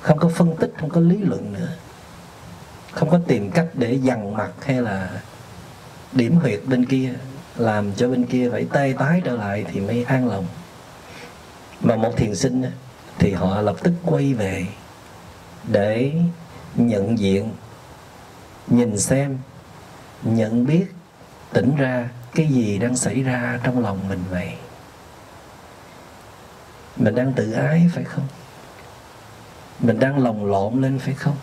[0.00, 1.68] Không có phân tích, không có lý luận nữa.
[2.92, 5.10] Không có tìm cách để dằn mặt hay là
[6.12, 7.12] điểm huyệt bên kia
[7.56, 10.46] làm cho bên kia phải tê tái trở lại thì mới an lòng.
[11.80, 12.64] Mà một thiền sinh
[13.18, 14.66] thì họ lập tức quay về
[15.64, 16.12] để
[16.76, 17.50] nhận diện,
[18.66, 19.38] nhìn xem,
[20.22, 20.86] nhận biết,
[21.52, 24.52] tỉnh ra cái gì đang xảy ra trong lòng mình vậy.
[26.96, 28.26] Mình đang tự ái phải không?
[29.80, 31.36] Mình đang lồng lộn lên phải không?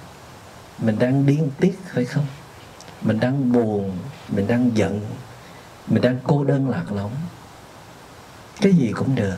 [0.78, 2.26] Mình đang điên tiết phải không?
[3.02, 3.98] Mình đang buồn,
[4.30, 5.02] mình đang giận
[5.92, 7.12] mình đang cô đơn lạc lõng.
[8.62, 9.38] Cái gì cũng được.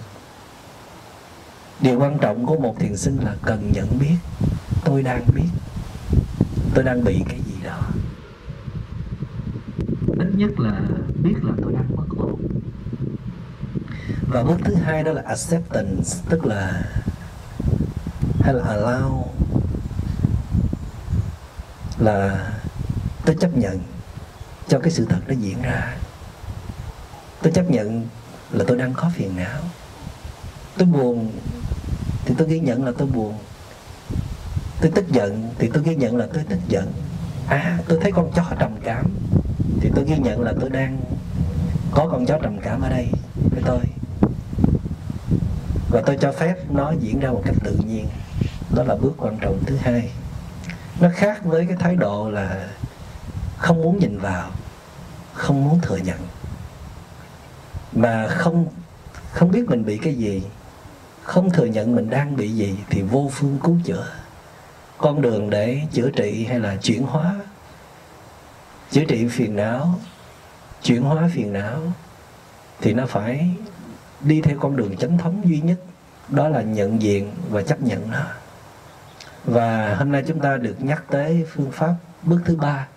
[1.80, 4.18] Điều quan trọng của một thiền sinh là cần nhận biết,
[4.86, 5.50] tôi đang biết,
[6.74, 7.80] tôi đang bị cái gì đó.
[10.20, 10.82] Ít nhất là
[11.24, 12.42] biết là tôi đang bất ổn
[14.28, 16.84] và bước thứ hai đó là acceptance, tức là,
[18.42, 19.24] hay là allow,
[21.98, 22.52] là
[23.26, 23.80] tôi chấp nhận
[24.68, 25.96] cho cái sự thật nó diễn ra
[27.44, 28.08] tôi chấp nhận
[28.52, 29.62] là tôi đang có phiền não.
[30.78, 31.32] Tôi buồn
[32.26, 33.38] thì tôi ghi nhận là tôi buồn.
[34.82, 36.94] Tôi tức giận thì tôi ghi nhận là tôi tức giận.
[37.48, 39.06] À tôi thấy con chó trầm cảm
[39.82, 41.02] thì tôi ghi nhận là tôi đang
[41.92, 43.08] có con chó trầm cảm ở đây
[43.52, 43.80] với tôi.
[45.90, 48.08] Và tôi cho phép nó diễn ra một cách tự nhiên.
[48.76, 50.12] Đó là bước quan trọng thứ hai.
[51.00, 52.68] Nó khác với cái thái độ là
[53.58, 54.52] không muốn nhìn vào,
[55.34, 56.18] không muốn thừa nhận
[57.96, 58.68] mà không
[59.32, 60.44] không biết mình bị cái gì,
[61.24, 64.08] không thừa nhận mình đang bị gì thì vô phương cứu chữa.
[64.98, 67.36] Con đường để chữa trị hay là chuyển hóa?
[68.92, 70.00] Chữa trị phiền não,
[70.84, 71.80] chuyển hóa phiền não
[72.82, 73.50] thì nó phải
[74.22, 75.80] đi theo con đường chánh thống duy nhất,
[76.30, 78.26] đó là nhận diện và chấp nhận nó.
[79.46, 82.88] Và hôm nay chúng ta được nhắc tới phương pháp bước thứ ba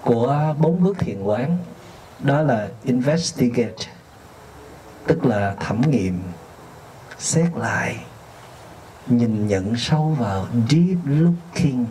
[0.00, 1.58] của bốn bước thiền quán
[2.20, 3.92] đó là investigate,
[5.06, 6.22] tức là thẩm nghiệm,
[7.18, 7.96] xét lại,
[9.06, 11.84] nhìn nhận sâu vào, deep looking.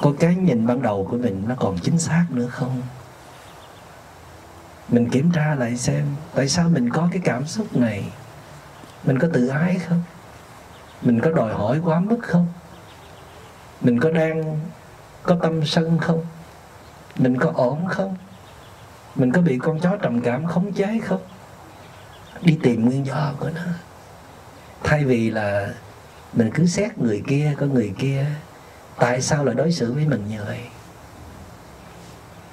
[0.00, 2.82] Có cái nhìn ban đầu của mình nó còn chính xác nữa không?
[4.88, 8.04] Mình kiểm tra lại xem, tại sao mình có cái cảm xúc này?
[9.04, 10.02] Mình có tự ái không?
[11.02, 12.46] Mình có đòi hỏi quá mức không?
[13.80, 14.60] Mình có đang,
[15.22, 16.24] có tâm sân không?
[17.16, 18.16] Mình có ổn không?
[19.16, 21.20] Mình có bị con chó trầm cảm khống chế không?
[22.42, 23.62] Đi tìm nguyên do của nó.
[24.84, 25.74] Thay vì là
[26.32, 28.26] mình cứ xét người kia, có người kia,
[28.96, 30.60] tại sao lại đối xử với mình như vậy?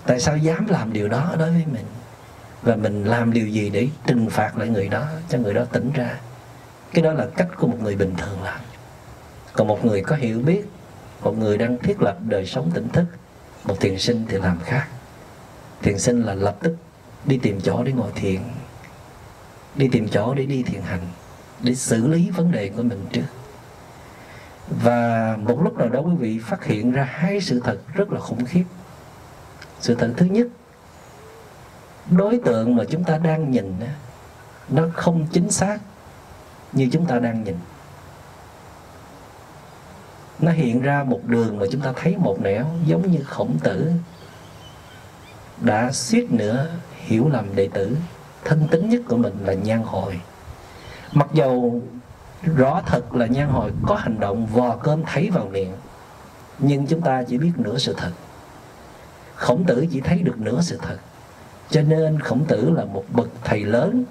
[0.06, 1.86] Tại sao dám làm điều đó đối với mình?
[2.62, 5.92] Và mình làm điều gì để trừng phạt lại người đó, cho người đó tỉnh
[5.92, 6.20] ra?
[6.94, 8.60] Cái đó là cách của một người bình thường làm.
[9.54, 10.66] Còn một người có hiểu biết,
[11.22, 13.06] một người đang thiết lập đời sống tỉnh thức,
[13.64, 14.88] một thiền sinh thì làm khác
[15.84, 16.76] thiền sinh là lập tức
[17.26, 18.42] đi tìm chỗ để ngồi thiền,
[19.76, 21.08] đi tìm chỗ để đi thiền hành,
[21.64, 23.26] để xử lý vấn đề của mình trước.
[24.68, 28.20] Và một lúc nào đó quý vị phát hiện ra hai sự thật rất là
[28.20, 28.64] khủng khiếp.
[29.80, 30.48] Sự thật thứ nhất,
[32.12, 33.74] đối tượng mà chúng ta đang nhìn
[34.70, 35.80] nó không chính xác
[36.72, 37.56] như chúng ta đang nhìn.
[40.40, 43.92] Nó hiện ra một đường mà chúng ta thấy một nẻo giống như khổng tử
[45.62, 47.98] đã suýt nữa hiểu lầm đệ tử.
[48.46, 50.20] Thân tính nhất của mình là nhan hồi.
[51.12, 51.82] Mặc dầu
[52.56, 55.72] rõ thật là nhan hồi có hành động vò cơm thấy vào miệng,
[56.60, 58.12] nhưng chúng ta chỉ biết nửa sự thật.
[59.36, 60.98] Khổng tử chỉ thấy được nửa sự thật.
[61.70, 64.04] Cho nên khổng tử là một bậc thầy lớn,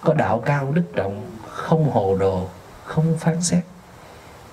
[0.00, 2.48] có đạo cao đức trọng không hồ đồ,
[2.84, 3.64] không phán xét.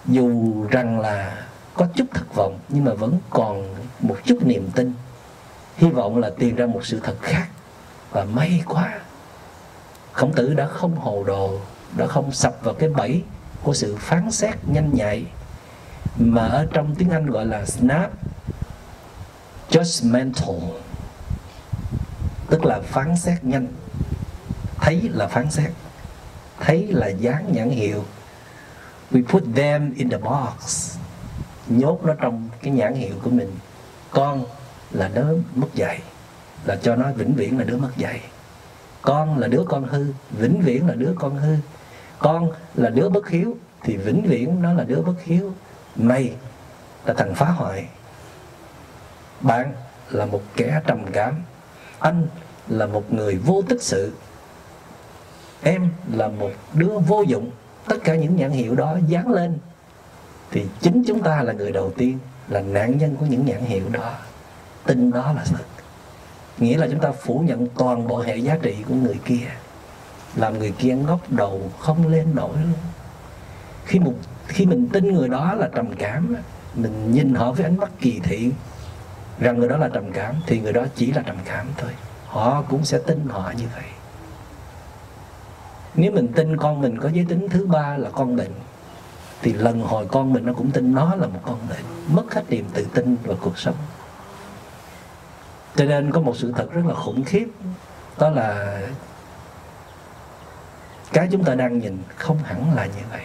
[0.05, 4.93] Dù rằng là có chút thất vọng, nhưng mà vẫn còn một chút niềm tin
[5.77, 7.47] hy vọng là tìm ra một sự thật khác.
[8.11, 8.99] Và may quá,
[10.11, 11.59] khổng tử đã không hồ đồ,
[11.97, 13.23] đã không sập vào cái bẫy
[13.63, 15.25] của sự phán xét nhanh nhạy
[16.17, 18.11] mà ở trong tiếng anh gọi là snap
[19.69, 20.59] judgmental,
[22.49, 23.67] tức là phán xét nhanh.
[24.81, 25.71] Thấy là phán xét,
[26.59, 28.03] thấy là dán nhãn hiệu.
[29.11, 30.95] We put them in the box.
[31.67, 33.51] Nhốt nó trong cái nhãn hiệu của mình.
[34.11, 34.45] Con
[34.91, 36.01] là đứa mất dạy,
[36.65, 38.21] là cho nó vĩnh viễn là đứa mất dạy.
[39.01, 41.55] Con là đứa con hư, vĩnh viễn là đứa con hư.
[42.19, 45.53] Con là đứa bất hiếu, thì vĩnh viễn nó là đứa bất hiếu.
[45.95, 46.31] Mày
[47.05, 47.87] là thằng phá hoại.
[49.41, 49.73] Bạn
[50.09, 51.41] là một kẻ trầm cảm.
[51.99, 52.27] Anh
[52.67, 54.13] là một người vô tích sự.
[55.63, 57.51] Em là một đứa vô dụng.
[57.85, 59.57] Tất cả những nhãn hiệu đó dán lên.
[60.51, 63.89] Thì chính chúng ta là người đầu tiên, là nạn nhân của những nhãn hiệu
[63.91, 64.13] đó
[64.87, 65.63] tin đó là thật.
[66.57, 69.47] Nghĩa là chúng ta phủ nhận toàn bộ hệ giá trị của người kia,
[70.35, 72.79] làm người kia ngóc đầu, không lên nổi luôn.
[73.85, 74.13] Khi một,
[74.47, 76.35] khi mình tin người đó là trầm cảm
[76.75, 78.51] mình nhìn họ với ánh mắt kỳ thị,
[79.39, 81.91] rằng người đó là trầm cảm, thì người đó chỉ là trầm cảm thôi.
[82.27, 83.83] Họ cũng sẽ tin họ như vậy.
[85.95, 88.51] Nếu mình tin con mình có giới tính thứ ba là con bệnh,
[89.41, 92.43] thì lần hồi con mình nó cũng tin nó là một con bệnh, mất hết
[92.49, 93.75] niềm tự tin vào cuộc sống
[95.77, 97.47] cho nên có một sự thật rất là khủng khiếp.
[98.19, 98.81] Đó là
[101.13, 103.23] cái chúng ta đang nhìn không hẳn là như vậy.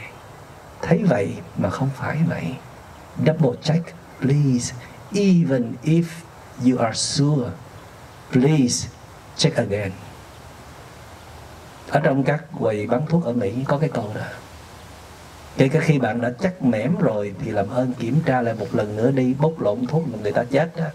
[0.83, 2.57] Thấy vậy mà không phải vậy.
[3.27, 4.75] Double check, please.
[5.15, 6.05] Even if
[6.67, 7.51] you are sure,
[8.33, 8.89] please
[9.37, 9.91] check again.
[11.91, 14.27] Ở trong các quầy bán thuốc ở Mỹ có cái câu đó.
[15.57, 18.67] Kể cả khi bạn đã chắc mẻm rồi thì làm ơn kiểm tra lại một
[18.73, 20.87] lần nữa đi, bốc lộn thuốc người ta chết đó.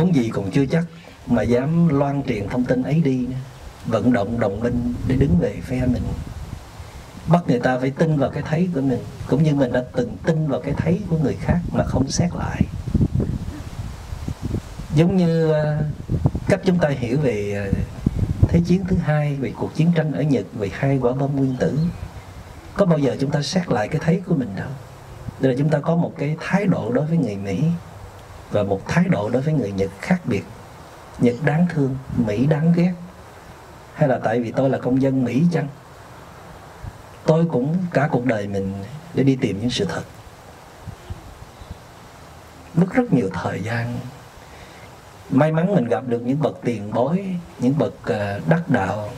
[0.00, 0.84] Huống gì còn chưa chắc
[1.26, 3.36] mà dám loan truyền thông tin ấy đi nữa.
[3.86, 6.02] Vận động đồng minh để đứng về phe mình.
[7.28, 10.16] Bắt người ta phải tin vào cái thấy của mình, cũng như mình đã từng
[10.26, 12.62] tin vào cái thấy của người khác mà không xét lại.
[14.94, 15.82] Giống như ờ,
[16.48, 17.80] cách chúng ta hiểu về ờ,
[18.48, 21.56] thế chiến thứ hai, về cuộc chiến tranh ở nhật, về hai quả bom nguyên
[21.56, 21.78] tử.
[22.74, 24.68] Có bao giờ chúng ta xét lại cái thấy của mình đâu?
[25.40, 27.62] Đây là chúng ta có một cái thái độ đối với người mỹ
[28.50, 30.44] và một thái độ đối với người nhật khác biệt.
[31.18, 32.92] Nhật đáng thương, mỹ đáng ghét.
[33.94, 35.68] Hay là tại vì tôi là công dân mỹ chăng?
[37.26, 38.74] Tôi cũng cả cuộc đời mình
[39.14, 40.02] để đi tìm những sự thật.
[42.74, 43.98] Mất rất nhiều thời gian.
[45.30, 49.10] May mắn mình gặp được những bậc tiền bối, những bậc à, đắc đạo.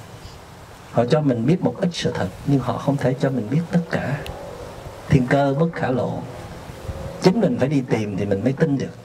[0.92, 3.60] Họ cho mình biết một ít sự thật, nhưng họ không thể cho mình biết
[3.70, 4.18] tất cả.
[5.08, 6.18] Thiên cơ bất khả lộ.
[7.22, 9.01] Chính mình phải đi tìm thì mình mới tin được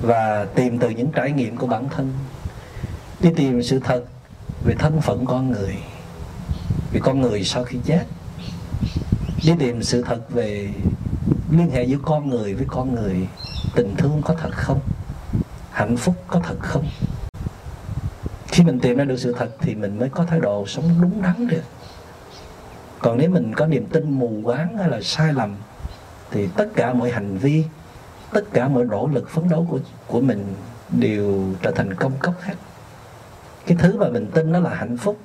[0.00, 2.12] và tìm từ những trải nghiệm của bản thân.
[3.20, 4.04] Đi tìm sự thật
[4.64, 5.76] về thân phận con người,
[6.92, 8.04] về con người sau khi chết.
[9.44, 10.68] Đi tìm sự thật về
[11.50, 13.28] liên hệ giữa con người với con người,
[13.74, 14.80] tình thương có thật không?
[15.70, 16.86] Hạnh phúc có thật không?
[18.46, 21.22] Khi mình tìm ra được sự thật thì mình mới có thái độ sống đúng
[21.22, 21.62] đắn được.
[22.98, 25.56] Còn nếu mình có niềm tin mù quáng hay là sai lầm,
[26.30, 27.64] thì tất cả mọi hành vi
[28.32, 30.54] tất cả mọi nỗ lực phấn đấu của của mình
[30.90, 32.54] đều trở thành công cốc hết.
[33.66, 35.18] Cái thứ mà mình tin nó là hạnh phúc.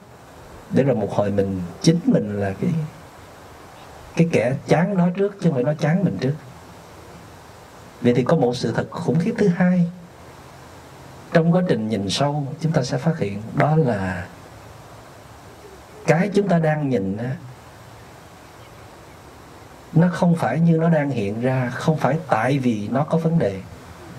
[0.71, 2.71] Để rồi một hồi mình chính mình là cái
[4.15, 6.33] cái kẻ chán nó trước chứ không phải nó chán mình trước.
[8.01, 9.91] Vậy thì có một sự thật khủng khiếp thứ hai.
[11.33, 14.27] Trong quá trình nhìn sâu, chúng ta sẽ phát hiện đó là
[16.07, 17.17] cái chúng ta đang nhìn
[19.93, 23.39] nó không phải như nó đang hiện ra, không phải tại vì nó có vấn
[23.39, 23.61] đề,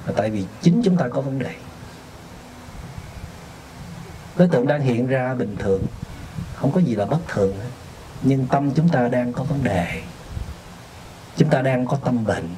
[0.07, 1.55] mà tại vì chính chúng ta có vấn đề.
[4.37, 5.83] Đối tượng đang hiện ra bình thường,
[6.55, 7.55] không có gì là bất thường
[8.23, 10.03] nhưng tâm chúng ta đang có vấn đề.
[11.37, 12.49] Chúng ta đang có tâm bệnh.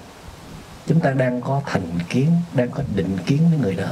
[0.86, 3.88] Chúng ta đang có thành kiến, đang có định kiến với người đó.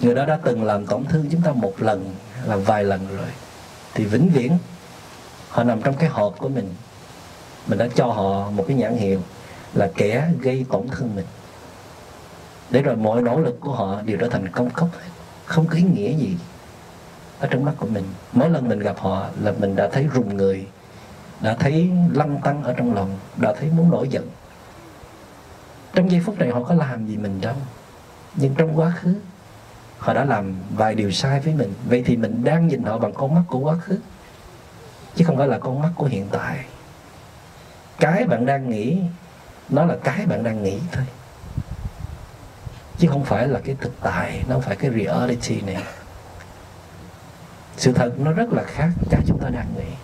[0.00, 2.14] Người đó đã từng làm tổn thương chúng ta một lần
[2.44, 3.28] làm vài lần rồi.
[3.94, 4.58] Thì vĩnh viễn
[5.54, 6.74] họ nằm trong cái hộp của mình.
[7.66, 9.20] Mình đã cho họ một cái nhãn hiệu
[9.74, 11.24] là kẻ gây tổn thương mình.
[12.70, 14.88] Để rồi mọi nỗ lực của họ đều trở thành công cốc
[15.44, 16.36] không có ý nghĩa gì
[17.40, 18.04] ở trong mắt của mình.
[18.32, 20.66] Mỗi lần mình gặp họ là mình đã thấy rùng người,
[21.40, 24.28] đã thấy lăng tăng ở trong lòng, đã thấy muốn nổi giận.
[25.92, 27.54] Trong giây phút này họ có làm gì mình đâu.
[28.34, 29.14] Nhưng trong quá khứ,
[29.98, 31.74] họ đã làm vài điều sai với mình.
[31.88, 33.98] Vậy thì mình đang nhìn họ bằng con mắt của quá khứ
[35.16, 36.64] chứ không phải là con mắt của hiện tại.
[38.00, 38.98] Cái bạn đang nghĩ,
[39.68, 41.04] nó là cái bạn đang nghĩ thôi.
[42.98, 45.82] Chứ không phải là cái thực tại, nó không phải cái reality này.
[47.76, 49.94] Sự thật nó rất là khác cái chúng ta đang nghĩ.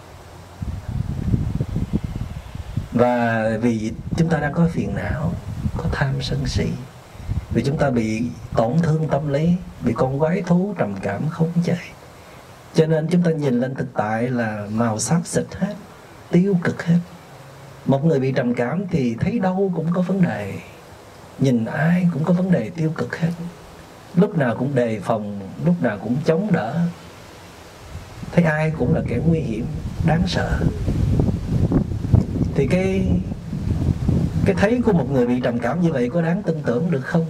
[2.93, 5.33] Và vì chúng ta đang có phiền não,
[5.77, 6.67] có tham sân si,
[7.51, 8.23] vì chúng ta bị
[8.57, 11.91] tổn thương tâm lý, bị con quái thú trầm cảm không chạy
[12.75, 15.75] cho nên chúng ta nhìn lên thực tại là màu xám xịt hết,
[16.31, 16.99] tiêu cực hết.
[17.87, 20.55] Một người bị trầm cảm thì thấy đâu cũng có vấn đề.
[21.39, 23.33] Nhìn ai cũng có vấn đề tiêu cực hết.
[24.15, 26.81] Lúc nào cũng đề phòng, lúc nào cũng chống đỡ.
[28.33, 29.67] Thấy ai cũng là kẻ nguy hiểm,
[30.07, 30.61] đáng sợ.
[32.55, 33.07] Thì cái
[34.45, 37.01] cái thấy của một người bị trầm cảm như vậy có đáng tin tưởng được
[37.05, 37.27] không?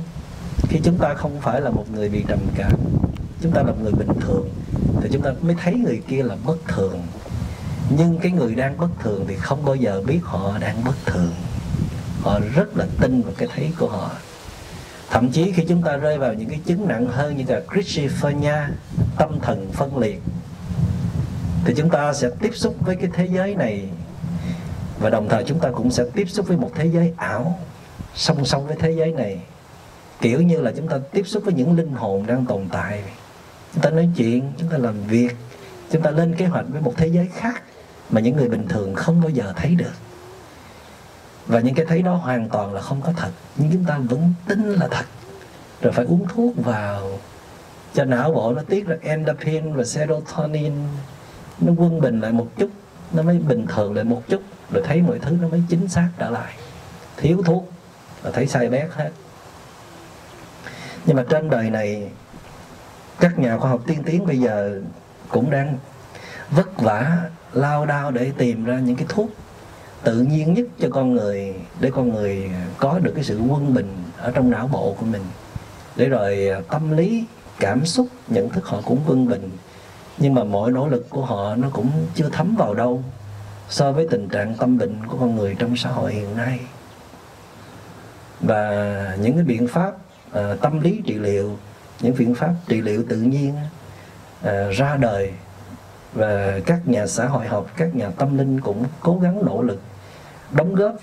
[0.68, 2.72] Khi chúng ta không phải là một người bị trầm cảm,
[3.41, 4.49] chúng ta là một người bình thường
[5.00, 7.02] thì chúng ta mới thấy người kia là bất thường.
[7.98, 11.32] Nhưng cái người đang bất thường thì không bao giờ biết họ đang bất thường.
[12.22, 14.10] Họ rất là tin vào cái thấy của họ.
[15.10, 18.66] Thậm chí khi chúng ta rơi vào những cái chứng nặng hơn như là schizophrenia
[19.18, 20.22] tâm thần phân liệt,
[21.64, 23.88] thì chúng ta sẽ tiếp xúc với cái thế giới này.
[25.00, 27.58] Và đồng thời chúng ta cũng sẽ tiếp xúc với một thế giới ảo,
[28.14, 29.38] song song với thế giới này.
[30.20, 33.02] Kiểu như là chúng ta tiếp xúc với những linh hồn đang tồn tại
[33.74, 35.36] chúng ta nói chuyện, chúng ta làm việc,
[35.90, 37.62] chúng ta lên kế hoạch với một thế giới khác
[38.10, 39.92] mà những người bình thường không bao giờ thấy được.
[41.46, 44.32] Và những cái thấy đó hoàn toàn là không có thật, nhưng chúng ta vẫn
[44.48, 45.04] tin là thật.
[45.82, 47.18] Rồi phải uống thuốc vào,
[47.94, 50.72] cho não bộ nó tiết ra endorphin và serotonin,
[51.60, 52.70] nó quân bình lại một chút,
[53.12, 56.08] nó mới bình thường lại một chút, rồi thấy mọi thứ nó mới chính xác
[56.18, 56.54] trở lại.
[57.16, 57.72] Thiếu thuốc
[58.22, 59.10] là thấy sai bét hết.
[61.06, 62.10] Nhưng mà trên đời này
[63.20, 64.80] các nhà khoa học tiên tiến bây giờ
[65.28, 65.78] cũng đang
[66.50, 67.18] vất vả
[67.52, 69.30] lao đao để tìm ra những cái thuốc
[70.02, 73.96] tự nhiên nhất cho con người để con người có được cái sự quân bình
[74.18, 75.22] ở trong não bộ của mình.
[75.96, 77.24] Để rồi à, tâm lý
[77.60, 79.50] cảm xúc nhận thức họ cũng quân bình.
[80.18, 83.02] Nhưng mà mọi nỗ lực của họ nó cũng chưa thấm vào đâu
[83.68, 86.60] so với tình trạng tâm bệnh của con người trong xã hội hiện nay.
[88.40, 89.94] Và những cái biện pháp
[90.30, 91.58] uh, tâm lý trị liệu
[92.01, 93.55] những biện pháp trị liệu tự nhiên
[94.42, 95.32] à, ra đời
[96.12, 99.80] và các nhà xã hội học các nhà tâm linh cũng cố gắng nỗ lực
[100.51, 100.94] đóng góp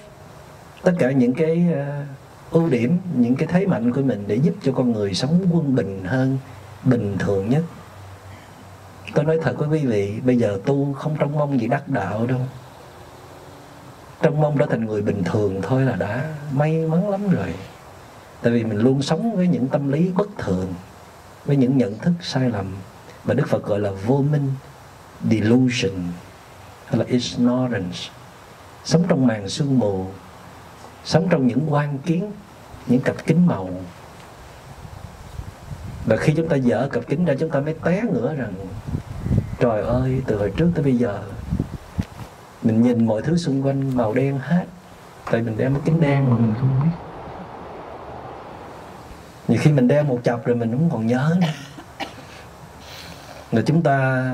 [0.84, 2.04] tất cả những cái ờ,
[2.52, 5.76] ưu điểm những cái thế mạnh của mình để giúp cho con người sống quân
[5.76, 6.38] bình hơn
[6.84, 7.64] bình thường nhất.
[9.14, 12.28] Tôi nói thật với quý vị bây giờ tu không trông mong gì đắc đạo
[12.28, 12.40] đâu.
[14.22, 17.54] Trông mong trở thành người bình thường thôi là đã may mắn lắm rồi.
[18.42, 20.74] Tại vì mình luôn sống với những tâm lý bất thường
[21.48, 22.76] với những nhận thức sai lầm
[23.26, 24.52] mà đức phật gọi là vô minh
[25.30, 25.94] delusion,
[26.86, 27.98] hay là ignorance.
[28.86, 30.06] Sống trong màn sương mù,
[31.04, 32.32] sống trong những quan kiến,
[32.88, 33.70] những cặp kính màu.
[36.06, 38.54] Và khi chúng ta dở cặp kính ra, chúng ta mới té ngửa rằng,
[39.60, 41.24] trời ơi, từ hồi trước tới bây giờ,
[42.64, 44.66] mình nhìn mọi thứ xung quanh màu đen hết,
[45.32, 46.30] tại mình đeo cái kính đen.
[46.30, 47.07] Mà mình không biết
[49.48, 51.48] nhiều khi mình đeo một chập rồi mình cũng còn nhớ nữa.
[53.52, 54.26] Rồi chúng ta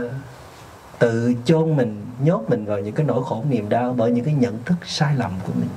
[0.99, 4.33] tự chôn mình, nhốt mình vào những cái nỗi khổ niềm đau bởi những cái
[4.33, 5.69] nhận thức sai lầm của mình.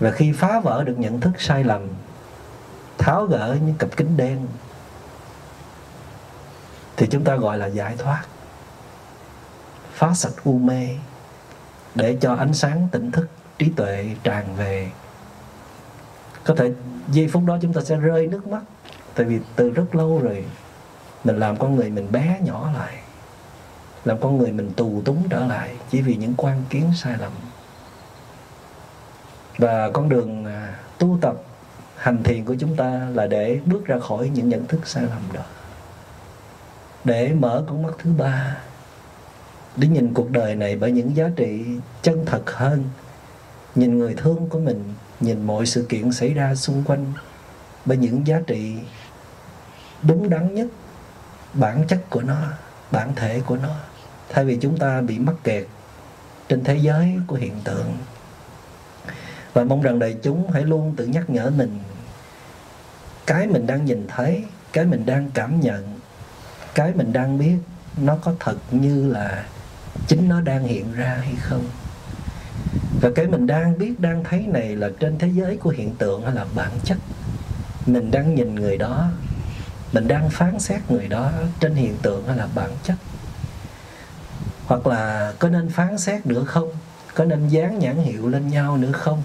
[0.00, 1.88] Và khi phá vỡ được nhận thức sai lầm,
[2.98, 4.46] tháo gỡ những cặp kính đen,
[6.96, 8.22] thì chúng ta gọi là giải thoát.
[9.92, 10.88] Phá sạch u mê
[11.94, 14.90] để cho ánh sáng tỉnh thức, trí tuệ tràn về
[16.46, 16.72] có thể
[17.10, 18.62] giây phút đó chúng ta sẽ rơi nước mắt.
[19.14, 20.44] Tại vì từ rất lâu rồi,
[21.24, 22.94] mình làm con người mình bé nhỏ lại.
[24.04, 27.32] Làm con người mình tù túng trở lại chỉ vì những quan kiến sai lầm.
[29.58, 31.36] Và con đường à, tu tập,
[31.96, 35.22] hành thiền của chúng ta là để bước ra khỏi những nhận thức sai lầm
[35.32, 35.42] đó.
[37.04, 38.56] Để mở con mắt thứ ba,
[39.76, 41.64] để nhìn cuộc đời này bởi những giá trị
[42.02, 42.84] chân thật hơn.
[43.74, 44.84] Nhìn người thương của mình
[45.20, 47.12] nhìn mọi sự kiện xảy ra xung quanh
[47.84, 48.74] bởi những giá trị
[50.02, 50.66] đúng đắn nhất
[51.54, 52.36] bản chất của nó,
[52.90, 53.76] bản thể của nó.
[54.28, 55.66] Thay vì chúng ta bị mắc kẹt
[56.48, 57.96] trên thế giới của hiện tượng.
[59.52, 61.78] Và mong rằng đại chúng hãy luôn tự nhắc nhở mình
[63.26, 66.00] cái mình đang nhìn thấy, cái mình đang cảm nhận,
[66.74, 67.56] cái mình đang biết
[67.96, 69.44] nó có thật như là
[70.06, 71.64] chính nó đang hiện ra hay không
[73.00, 76.22] và cái mình đang biết, đang thấy này là trên thế giới của hiện tượng
[76.22, 76.98] hay là bản chất.
[77.86, 79.08] Mình đang nhìn người đó,
[79.92, 82.96] mình đang phán xét người đó trên hiện tượng hay là bản chất.
[84.66, 86.68] Hoặc là có nên phán xét nữa không?
[87.14, 89.22] Có nên dán nhãn hiệu lên nhau nữa không?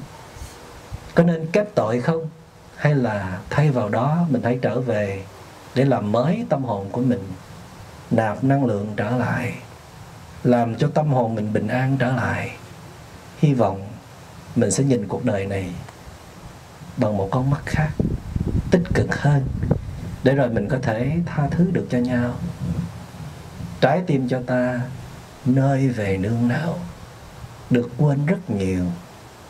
[1.15, 2.29] Có nên kết tội không?
[2.75, 5.23] Hay là thay vào đó mình hãy trở về
[5.75, 7.27] để làm mới tâm hồn của mình,
[8.11, 9.53] nạp năng lượng trở lại,
[10.43, 12.51] làm cho tâm hồn mình bình an trở lại?
[13.41, 13.87] Hy vọng
[14.55, 15.69] mình sẽ nhìn cuộc đời này
[16.97, 17.89] bằng một con mắt khác,
[18.71, 19.47] tích cực hơn,
[20.23, 22.33] để rồi mình có thể tha thứ được cho nhau.
[23.81, 24.81] Trái tim cho ta
[25.45, 26.79] nơi về nương nào
[27.69, 28.85] được quên rất nhiều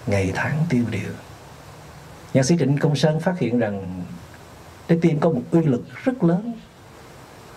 [0.07, 1.11] ngày tháng tiêu điều.
[2.33, 4.03] Nhạc sĩ trịnh công sơn phát hiện rằng
[4.87, 6.53] trái tim có một uy lực rất lớn,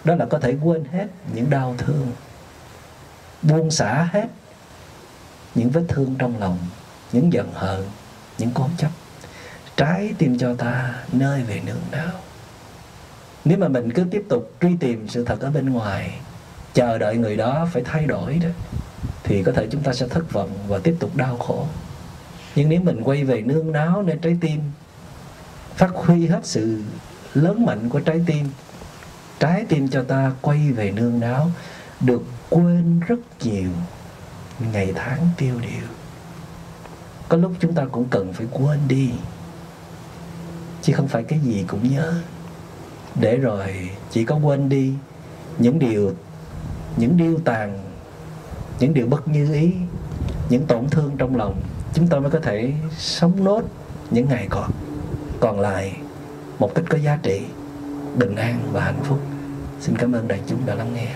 [0.05, 2.13] đó là có thể quên hết những đau thương,
[3.43, 4.27] buông xả hết
[5.55, 6.59] những vết thương trong lòng,
[7.13, 7.85] những giận hờn,
[8.39, 8.91] những cố chấp.
[9.77, 12.21] Trái tim cho ta nơi về nương nào
[13.45, 16.15] nếu mà mình cứ tiếp tục truy tìm sự thật ở bên ngoài,
[16.75, 18.49] chờ đợi người đó phải thay đổi đó,
[19.23, 21.67] thì có thể chúng ta sẽ thất vọng và tiếp tục đau khổ.
[22.55, 24.61] Nhưng nếu mình quay về nương náo nơi trái tim,
[25.75, 26.83] phát huy hết sự
[27.35, 28.47] lớn mạnh của trái tim
[29.41, 31.51] trái tim cho ta quay về nương náo
[32.01, 33.71] được quên rất nhiều
[34.73, 35.89] ngày tháng tiêu điều.
[37.29, 39.11] Có lúc chúng ta cũng cần phải quên đi,
[40.83, 42.15] chứ không phải cái gì cũng nhớ.
[43.15, 44.93] Để rồi chỉ có quên đi
[45.59, 46.13] những điều,
[46.97, 47.79] những điêu tàn,
[48.81, 49.73] những điều bất như ý,
[50.49, 51.61] những tổn thương trong lòng,
[51.95, 53.63] chúng ta mới có thể sống nốt
[54.11, 54.71] những ngày còn
[55.41, 55.97] còn lại
[56.59, 57.43] một cách có giá trị,
[58.17, 59.21] bình an và hạnh phúc.
[59.81, 61.09] Xin cảm ơn đại chúng đã lắng nghe.